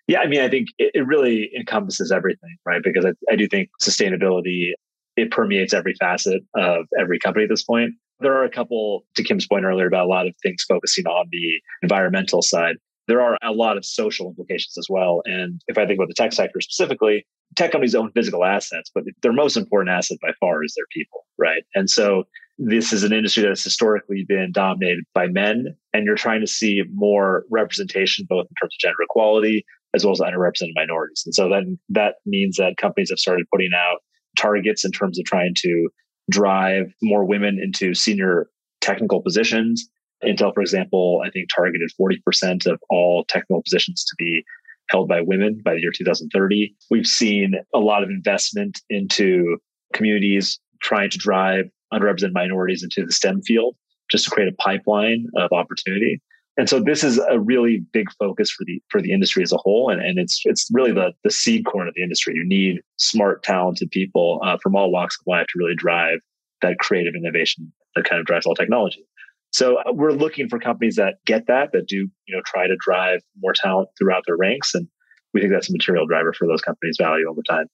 Yeah, 0.07 0.19
I 0.19 0.27
mean, 0.27 0.41
I 0.41 0.49
think 0.49 0.69
it, 0.77 0.91
it 0.95 1.07
really 1.07 1.51
encompasses 1.57 2.11
everything, 2.11 2.57
right? 2.65 2.81
Because 2.83 3.05
I, 3.05 3.11
I 3.31 3.35
do 3.35 3.47
think 3.47 3.69
sustainability 3.81 4.71
it 5.15 5.31
permeates 5.31 5.73
every 5.73 5.93
facet 5.99 6.41
of 6.55 6.85
every 6.99 7.19
company 7.19 7.43
at 7.43 7.49
this 7.49 7.63
point. 7.63 7.93
There 8.19 8.33
are 8.33 8.43
a 8.43 8.49
couple, 8.49 9.05
to 9.15 9.23
Kim's 9.23 9.47
point 9.47 9.65
earlier, 9.65 9.87
about 9.87 10.05
a 10.05 10.09
lot 10.09 10.27
of 10.27 10.33
things 10.41 10.63
focusing 10.67 11.05
on 11.05 11.27
the 11.31 11.61
environmental 11.83 12.41
side. 12.41 12.75
There 13.09 13.21
are 13.21 13.37
a 13.43 13.51
lot 13.51 13.75
of 13.75 13.83
social 13.83 14.27
implications 14.27 14.77
as 14.77 14.87
well. 14.89 15.21
And 15.25 15.61
if 15.67 15.77
I 15.77 15.85
think 15.85 15.97
about 15.97 16.07
the 16.07 16.13
tech 16.13 16.31
sector 16.31 16.61
specifically, 16.61 17.25
tech 17.55 17.71
companies 17.71 17.95
own 17.95 18.11
physical 18.11 18.45
assets, 18.45 18.91
but 18.93 19.03
their 19.23 19.33
most 19.33 19.57
important 19.57 19.89
asset 19.89 20.19
by 20.21 20.29
far 20.39 20.63
is 20.63 20.75
their 20.75 20.85
people, 20.93 21.25
right? 21.37 21.63
And 21.73 21.89
so 21.89 22.25
this 22.59 22.93
is 22.93 23.03
an 23.03 23.11
industry 23.11 23.41
that 23.41 23.49
has 23.49 23.63
historically 23.63 24.25
been 24.27 24.51
dominated 24.51 25.05
by 25.13 25.27
men, 25.27 25.75
and 25.93 26.05
you're 26.05 26.15
trying 26.15 26.41
to 26.41 26.47
see 26.47 26.83
more 26.93 27.45
representation, 27.49 28.25
both 28.29 28.45
in 28.45 28.55
terms 28.61 28.75
of 28.75 28.79
gender 28.79 29.01
equality, 29.01 29.65
as 29.95 30.05
well 30.05 30.11
as 30.11 30.19
underrepresented 30.19 30.73
minorities. 30.75 31.23
And 31.25 31.33
so 31.33 31.49
then 31.49 31.79
that 31.89 32.15
means 32.25 32.57
that 32.57 32.77
companies 32.77 33.09
have 33.09 33.19
started 33.19 33.47
putting 33.51 33.71
out 33.75 33.99
targets 34.37 34.85
in 34.85 34.91
terms 34.91 35.17
of 35.17 35.25
trying 35.25 35.53
to 35.57 35.89
drive 36.29 36.93
more 37.01 37.25
women 37.25 37.59
into 37.61 37.95
senior 37.95 38.47
technical 38.81 39.21
positions. 39.21 39.89
Intel, 40.23 40.53
for 40.53 40.61
example, 40.61 41.21
I 41.25 41.29
think 41.29 41.49
targeted 41.49 41.91
40% 41.99 42.65
of 42.65 42.79
all 42.89 43.25
technical 43.25 43.61
positions 43.63 44.03
to 44.03 44.15
be 44.17 44.43
held 44.89 45.07
by 45.07 45.21
women 45.21 45.61
by 45.63 45.75
the 45.75 45.81
year 45.81 45.91
2030. 45.95 46.75
We've 46.89 47.05
seen 47.05 47.55
a 47.73 47.79
lot 47.79 48.03
of 48.03 48.09
investment 48.09 48.81
into 48.89 49.57
communities 49.93 50.59
trying 50.81 51.09
to 51.11 51.17
drive 51.17 51.65
underrepresented 51.93 52.33
minorities 52.33 52.83
into 52.83 53.05
the 53.05 53.11
STEM 53.11 53.41
field 53.43 53.75
just 54.11 54.25
to 54.25 54.31
create 54.31 54.51
a 54.51 54.55
pipeline 54.55 55.27
of 55.35 55.51
opportunity. 55.51 56.21
And 56.57 56.67
so 56.67 56.79
this 56.81 57.03
is 57.03 57.19
a 57.29 57.39
really 57.39 57.85
big 57.93 58.11
focus 58.19 58.51
for 58.51 58.65
the 58.65 58.81
for 58.89 59.01
the 59.01 59.13
industry 59.13 59.43
as 59.43 59.53
a 59.53 59.57
whole, 59.57 59.89
and, 59.89 60.01
and 60.01 60.19
it's 60.19 60.41
it's 60.43 60.67
really 60.73 60.91
the 60.91 61.13
the 61.23 61.31
seed 61.31 61.65
corn 61.65 61.87
of 61.87 61.93
the 61.93 62.03
industry. 62.03 62.35
You 62.35 62.45
need 62.45 62.81
smart, 62.97 63.43
talented 63.43 63.89
people 63.91 64.41
uh, 64.43 64.57
from 64.61 64.75
all 64.75 64.91
walks 64.91 65.17
of 65.21 65.25
life 65.25 65.47
to 65.47 65.53
really 65.57 65.75
drive 65.75 66.19
that 66.61 66.79
creative 66.79 67.13
innovation 67.15 67.71
that 67.95 68.03
kind 68.03 68.19
of 68.19 68.25
drives 68.25 68.45
all 68.45 68.55
technology. 68.55 69.05
So 69.51 69.77
uh, 69.77 69.91
we're 69.93 70.11
looking 70.11 70.47
for 70.47 70.59
companies 70.59 70.95
that 70.95 71.15
get 71.25 71.47
that, 71.47 71.71
that 71.73 71.87
do 71.87 71.95
you 71.95 72.35
know 72.35 72.41
try 72.45 72.67
to 72.67 72.75
drive 72.79 73.21
more 73.41 73.53
talent 73.53 73.89
throughout 73.97 74.23
their 74.27 74.37
ranks, 74.37 74.73
and 74.73 74.87
we 75.33 75.41
think 75.41 75.51
that's 75.51 75.69
a 75.69 75.73
material 75.73 76.05
driver 76.05 76.33
for 76.33 76.47
those 76.47 76.61
companies' 76.61 76.97
value 76.99 77.29
over 77.29 77.41
time. 77.47 77.65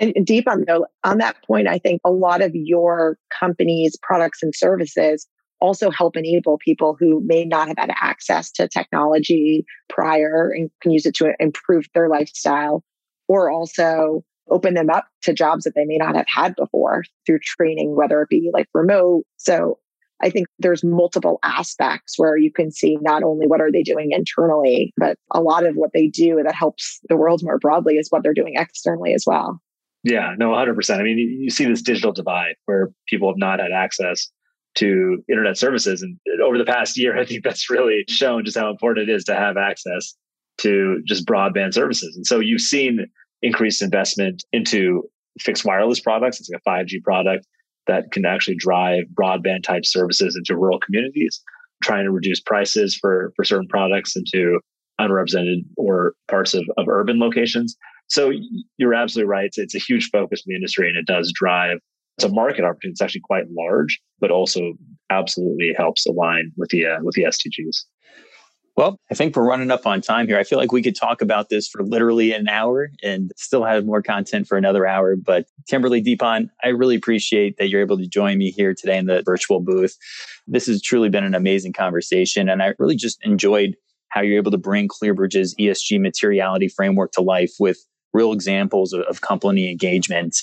And 0.00 0.14
Deepan 0.14 0.66
though 0.66 0.86
on 1.04 1.18
that 1.18 1.36
point, 1.44 1.66
I 1.66 1.78
think 1.78 2.00
a 2.04 2.10
lot 2.10 2.40
of 2.42 2.52
your 2.54 3.18
company's 3.36 3.96
products 4.00 4.42
and 4.42 4.54
services 4.54 5.26
also 5.60 5.90
help 5.90 6.16
enable 6.16 6.58
people 6.58 6.96
who 6.98 7.20
may 7.24 7.44
not 7.44 7.68
have 7.68 7.78
had 7.78 7.90
access 8.00 8.50
to 8.52 8.68
technology 8.68 9.64
prior 9.88 10.52
and 10.54 10.70
can 10.80 10.92
use 10.92 11.04
it 11.04 11.14
to 11.16 11.34
improve 11.40 11.84
their 11.94 12.08
lifestyle 12.08 12.84
or 13.26 13.50
also 13.50 14.24
open 14.50 14.74
them 14.74 14.88
up 14.88 15.06
to 15.22 15.32
jobs 15.32 15.64
that 15.64 15.74
they 15.74 15.84
may 15.84 15.96
not 15.96 16.16
have 16.16 16.26
had 16.28 16.54
before 16.56 17.04
through 17.26 17.40
training, 17.40 17.94
whether 17.96 18.22
it 18.22 18.28
be 18.28 18.50
like 18.52 18.66
remote. 18.72 19.24
So 19.36 19.78
I 20.22 20.30
think 20.30 20.48
there's 20.58 20.82
multiple 20.82 21.38
aspects 21.42 22.14
where 22.18 22.36
you 22.36 22.52
can 22.52 22.70
see 22.72 22.98
not 23.00 23.22
only 23.22 23.46
what 23.46 23.60
are 23.60 23.70
they 23.70 23.82
doing 23.82 24.10
internally, 24.12 24.92
but 24.96 25.16
a 25.32 25.40
lot 25.40 25.64
of 25.64 25.76
what 25.76 25.90
they 25.94 26.08
do 26.08 26.40
that 26.44 26.54
helps 26.54 27.00
the 27.08 27.16
world 27.16 27.40
more 27.42 27.58
broadly 27.58 27.94
is 27.94 28.08
what 28.10 28.22
they're 28.22 28.34
doing 28.34 28.54
externally 28.56 29.14
as 29.14 29.24
well. 29.26 29.60
Yeah, 30.04 30.34
no, 30.38 30.50
100%. 30.50 30.98
I 30.98 31.02
mean, 31.02 31.18
you 31.18 31.50
see 31.50 31.64
this 31.64 31.82
digital 31.82 32.12
divide 32.12 32.54
where 32.66 32.90
people 33.08 33.28
have 33.30 33.38
not 33.38 33.60
had 33.60 33.72
access 33.72 34.28
to 34.76 35.22
internet 35.28 35.56
services. 35.56 36.02
And 36.02 36.18
over 36.42 36.58
the 36.58 36.64
past 36.64 36.96
year, 36.98 37.18
I 37.20 37.24
think 37.24 37.44
that's 37.44 37.70
really 37.70 38.04
shown 38.08 38.44
just 38.44 38.58
how 38.58 38.70
important 38.70 39.08
it 39.08 39.12
is 39.12 39.24
to 39.24 39.34
have 39.34 39.56
access 39.56 40.14
to 40.58 41.00
just 41.06 41.26
broadband 41.26 41.74
services. 41.74 42.16
And 42.16 42.26
so 42.26 42.40
you've 42.40 42.60
seen 42.60 43.06
increased 43.42 43.82
investment 43.82 44.44
into 44.52 45.08
fixed 45.38 45.64
wireless 45.64 46.00
products. 46.00 46.40
It's 46.40 46.50
like 46.50 46.60
a 46.66 46.68
5G 46.68 47.02
product 47.02 47.46
that 47.88 48.12
can 48.12 48.24
actually 48.24 48.56
drive 48.56 49.04
broadband 49.14 49.64
type 49.64 49.84
services 49.84 50.36
into 50.36 50.56
rural 50.56 50.78
communities, 50.78 51.42
trying 51.82 52.04
to 52.04 52.10
reduce 52.10 52.40
prices 52.40 52.96
for, 52.96 53.32
for 53.34 53.44
certain 53.44 53.68
products 53.68 54.14
into 54.14 54.60
unrepresented 54.98 55.64
or 55.76 56.14
parts 56.28 56.54
of, 56.54 56.64
of 56.76 56.88
urban 56.88 57.18
locations. 57.18 57.76
So 58.08 58.32
you're 58.76 58.94
absolutely 58.94 59.28
right. 59.28 59.46
It's, 59.46 59.58
it's 59.58 59.74
a 59.74 59.78
huge 59.78 60.10
focus 60.10 60.42
in 60.46 60.52
the 60.52 60.56
industry 60.56 60.88
and 60.88 60.96
it 60.96 61.06
does 61.06 61.32
drive 61.34 61.78
it's 62.18 62.24
a 62.24 62.28
market 62.28 62.64
opportunity. 62.64 62.90
It's 62.90 63.00
actually 63.00 63.20
quite 63.20 63.44
large, 63.56 64.00
but 64.18 64.32
also 64.32 64.72
absolutely 65.08 65.72
helps 65.76 66.04
align 66.04 66.50
with 66.56 66.70
the 66.70 66.84
uh, 66.86 66.98
with 67.02 67.14
the 67.14 67.22
SDGs. 67.22 67.84
Well, 68.78 69.00
I 69.10 69.14
think 69.14 69.34
we're 69.34 69.44
running 69.44 69.72
up 69.72 69.88
on 69.88 70.00
time 70.00 70.28
here. 70.28 70.38
I 70.38 70.44
feel 70.44 70.56
like 70.56 70.70
we 70.70 70.84
could 70.84 70.94
talk 70.94 71.20
about 71.20 71.48
this 71.48 71.66
for 71.66 71.82
literally 71.82 72.30
an 72.30 72.46
hour 72.46 72.92
and 73.02 73.32
still 73.36 73.64
have 73.64 73.84
more 73.84 74.02
content 74.02 74.46
for 74.46 74.56
another 74.56 74.86
hour. 74.86 75.16
But 75.16 75.46
Kimberly 75.66 76.00
Deepan, 76.00 76.48
I 76.62 76.68
really 76.68 76.94
appreciate 76.94 77.56
that 77.56 77.70
you're 77.70 77.80
able 77.80 77.98
to 77.98 78.06
join 78.06 78.38
me 78.38 78.52
here 78.52 78.74
today 78.74 78.96
in 78.96 79.06
the 79.06 79.24
virtual 79.26 79.58
booth. 79.58 79.96
This 80.46 80.68
has 80.68 80.80
truly 80.80 81.08
been 81.08 81.24
an 81.24 81.34
amazing 81.34 81.72
conversation. 81.72 82.48
And 82.48 82.62
I 82.62 82.74
really 82.78 82.94
just 82.94 83.18
enjoyed 83.24 83.74
how 84.10 84.20
you're 84.20 84.38
able 84.38 84.52
to 84.52 84.58
bring 84.58 84.86
ClearBridge's 84.86 85.56
ESG 85.56 86.00
materiality 86.00 86.68
framework 86.68 87.10
to 87.14 87.20
life 87.20 87.54
with 87.58 87.84
real 88.12 88.32
examples 88.32 88.92
of, 88.92 89.00
of 89.06 89.22
company 89.22 89.72
engagement. 89.72 90.36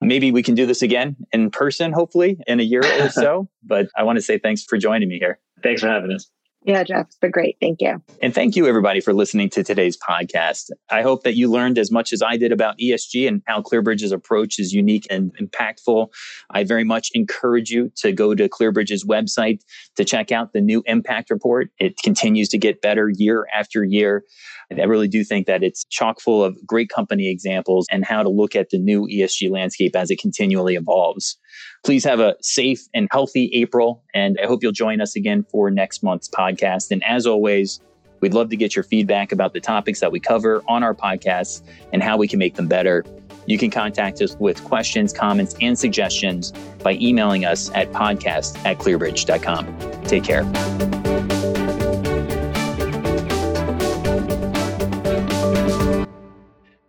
Maybe 0.00 0.32
we 0.32 0.42
can 0.42 0.56
do 0.56 0.66
this 0.66 0.82
again 0.82 1.14
in 1.30 1.52
person, 1.52 1.92
hopefully, 1.92 2.36
in 2.48 2.58
a 2.58 2.64
year 2.64 2.82
or 2.84 3.08
so. 3.10 3.48
But 3.62 3.86
I 3.96 4.02
want 4.02 4.16
to 4.16 4.22
say 4.22 4.40
thanks 4.40 4.64
for 4.64 4.76
joining 4.76 5.08
me 5.08 5.20
here. 5.20 5.38
Thanks 5.62 5.82
for 5.82 5.86
having 5.86 6.10
us. 6.10 6.28
Yeah, 6.66 6.82
Jeff, 6.82 7.06
it's 7.06 7.16
been 7.18 7.30
great. 7.30 7.56
Thank 7.60 7.80
you. 7.80 8.02
And 8.20 8.34
thank 8.34 8.56
you, 8.56 8.66
everybody, 8.66 9.00
for 9.00 9.12
listening 9.12 9.48
to 9.50 9.62
today's 9.62 9.96
podcast. 9.96 10.70
I 10.90 11.02
hope 11.02 11.22
that 11.22 11.36
you 11.36 11.48
learned 11.48 11.78
as 11.78 11.92
much 11.92 12.12
as 12.12 12.22
I 12.22 12.36
did 12.36 12.50
about 12.50 12.76
ESG 12.78 13.28
and 13.28 13.40
how 13.46 13.62
ClearBridge's 13.62 14.10
approach 14.10 14.58
is 14.58 14.72
unique 14.72 15.06
and 15.08 15.32
impactful. 15.40 16.08
I 16.50 16.64
very 16.64 16.82
much 16.82 17.10
encourage 17.14 17.70
you 17.70 17.92
to 17.98 18.10
go 18.10 18.34
to 18.34 18.48
ClearBridge's 18.48 19.04
website 19.04 19.60
to 19.94 20.04
check 20.04 20.32
out 20.32 20.52
the 20.52 20.60
new 20.60 20.82
impact 20.86 21.30
report. 21.30 21.70
It 21.78 21.98
continues 22.02 22.48
to 22.48 22.58
get 22.58 22.82
better 22.82 23.08
year 23.14 23.46
after 23.54 23.84
year. 23.84 24.24
I 24.68 24.82
really 24.82 25.06
do 25.06 25.22
think 25.22 25.46
that 25.46 25.62
it's 25.62 25.84
chock 25.84 26.20
full 26.20 26.42
of 26.42 26.58
great 26.66 26.88
company 26.88 27.30
examples 27.30 27.86
and 27.92 28.04
how 28.04 28.24
to 28.24 28.28
look 28.28 28.56
at 28.56 28.70
the 28.70 28.78
new 28.78 29.06
ESG 29.06 29.52
landscape 29.52 29.94
as 29.94 30.10
it 30.10 30.18
continually 30.18 30.74
evolves. 30.74 31.38
Please 31.84 32.04
have 32.04 32.20
a 32.20 32.34
safe 32.40 32.88
and 32.94 33.08
healthy 33.10 33.50
April, 33.54 34.02
and 34.14 34.38
I 34.42 34.46
hope 34.46 34.62
you'll 34.62 34.72
join 34.72 35.00
us 35.00 35.16
again 35.16 35.44
for 35.50 35.70
next 35.70 36.02
month's 36.02 36.28
podcast. 36.28 36.90
And 36.90 37.02
as 37.04 37.26
always, 37.26 37.80
we'd 38.20 38.34
love 38.34 38.50
to 38.50 38.56
get 38.56 38.74
your 38.74 38.82
feedback 38.82 39.32
about 39.32 39.52
the 39.52 39.60
topics 39.60 40.00
that 40.00 40.10
we 40.10 40.18
cover 40.18 40.62
on 40.68 40.82
our 40.82 40.94
podcasts 40.94 41.62
and 41.92 42.02
how 42.02 42.16
we 42.16 42.26
can 42.26 42.38
make 42.38 42.54
them 42.54 42.66
better. 42.66 43.04
You 43.46 43.58
can 43.58 43.70
contact 43.70 44.20
us 44.20 44.36
with 44.40 44.64
questions, 44.64 45.12
comments, 45.12 45.54
and 45.60 45.78
suggestions 45.78 46.52
by 46.82 46.94
emailing 46.94 47.44
us 47.44 47.70
at 47.74 47.92
podcast 47.92 48.56
at 48.64 48.78
clearbridge.com. 48.78 50.02
Take 50.02 50.24
care. 50.24 50.44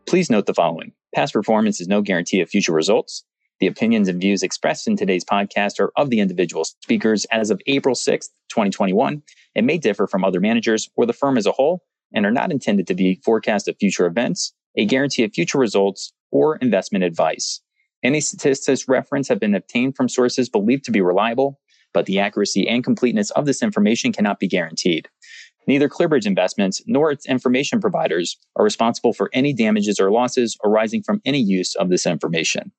Please 0.07 0.29
note 0.31 0.45
the 0.45 0.53
following 0.53 0.93
past 1.13 1.33
performance 1.33 1.81
is 1.81 1.87
no 1.87 2.01
guarantee 2.01 2.41
of 2.41 2.49
future 2.49 2.71
results. 2.71 3.23
The 3.59 3.67
opinions 3.67 4.07
and 4.07 4.21
views 4.21 4.43
expressed 4.43 4.87
in 4.87 4.95
today's 4.95 5.25
podcast 5.25 5.79
are 5.79 5.91
of 5.95 6.11
the 6.11 6.19
individual 6.19 6.63
speakers 6.63 7.25
as 7.25 7.49
of 7.49 7.59
April 7.65 7.95
6th, 7.95 8.29
2021, 8.49 9.23
and 9.55 9.65
may 9.65 9.79
differ 9.79 10.05
from 10.05 10.23
other 10.23 10.39
managers 10.39 10.89
or 10.95 11.07
the 11.07 11.13
firm 11.13 11.37
as 11.37 11.47
a 11.47 11.51
whole 11.51 11.83
and 12.13 12.25
are 12.25 12.31
not 12.31 12.51
intended 12.51 12.85
to 12.87 12.93
be 12.93 13.19
forecast 13.25 13.67
of 13.67 13.75
future 13.79 14.05
events, 14.05 14.53
a 14.77 14.85
guarantee 14.85 15.23
of 15.23 15.33
future 15.33 15.57
results, 15.57 16.13
or 16.31 16.57
investment 16.57 17.03
advice. 17.03 17.61
Any 18.03 18.21
statistics 18.21 18.87
referenced 18.87 19.29
have 19.29 19.39
been 19.39 19.55
obtained 19.55 19.95
from 19.95 20.07
sources 20.07 20.49
believed 20.49 20.85
to 20.85 20.91
be 20.91 21.01
reliable, 21.01 21.59
but 21.93 22.05
the 22.05 22.19
accuracy 22.19 22.67
and 22.67 22.83
completeness 22.83 23.31
of 23.31 23.45
this 23.45 23.63
information 23.63 24.13
cannot 24.13 24.39
be 24.39 24.47
guaranteed. 24.47 25.09
Neither 25.65 25.89
ClearBridge 25.89 26.27
Investments 26.27 26.81
nor 26.85 27.11
its 27.11 27.25
information 27.25 27.81
providers 27.81 28.37
are 28.55 28.63
responsible 28.63 29.13
for 29.13 29.29
any 29.33 29.51
damages 29.51 29.99
or 29.99 30.11
losses 30.11 30.57
arising 30.63 31.01
from 31.01 31.21
any 31.25 31.39
use 31.39 31.75
of 31.75 31.89
this 31.89 32.05
information. 32.05 32.71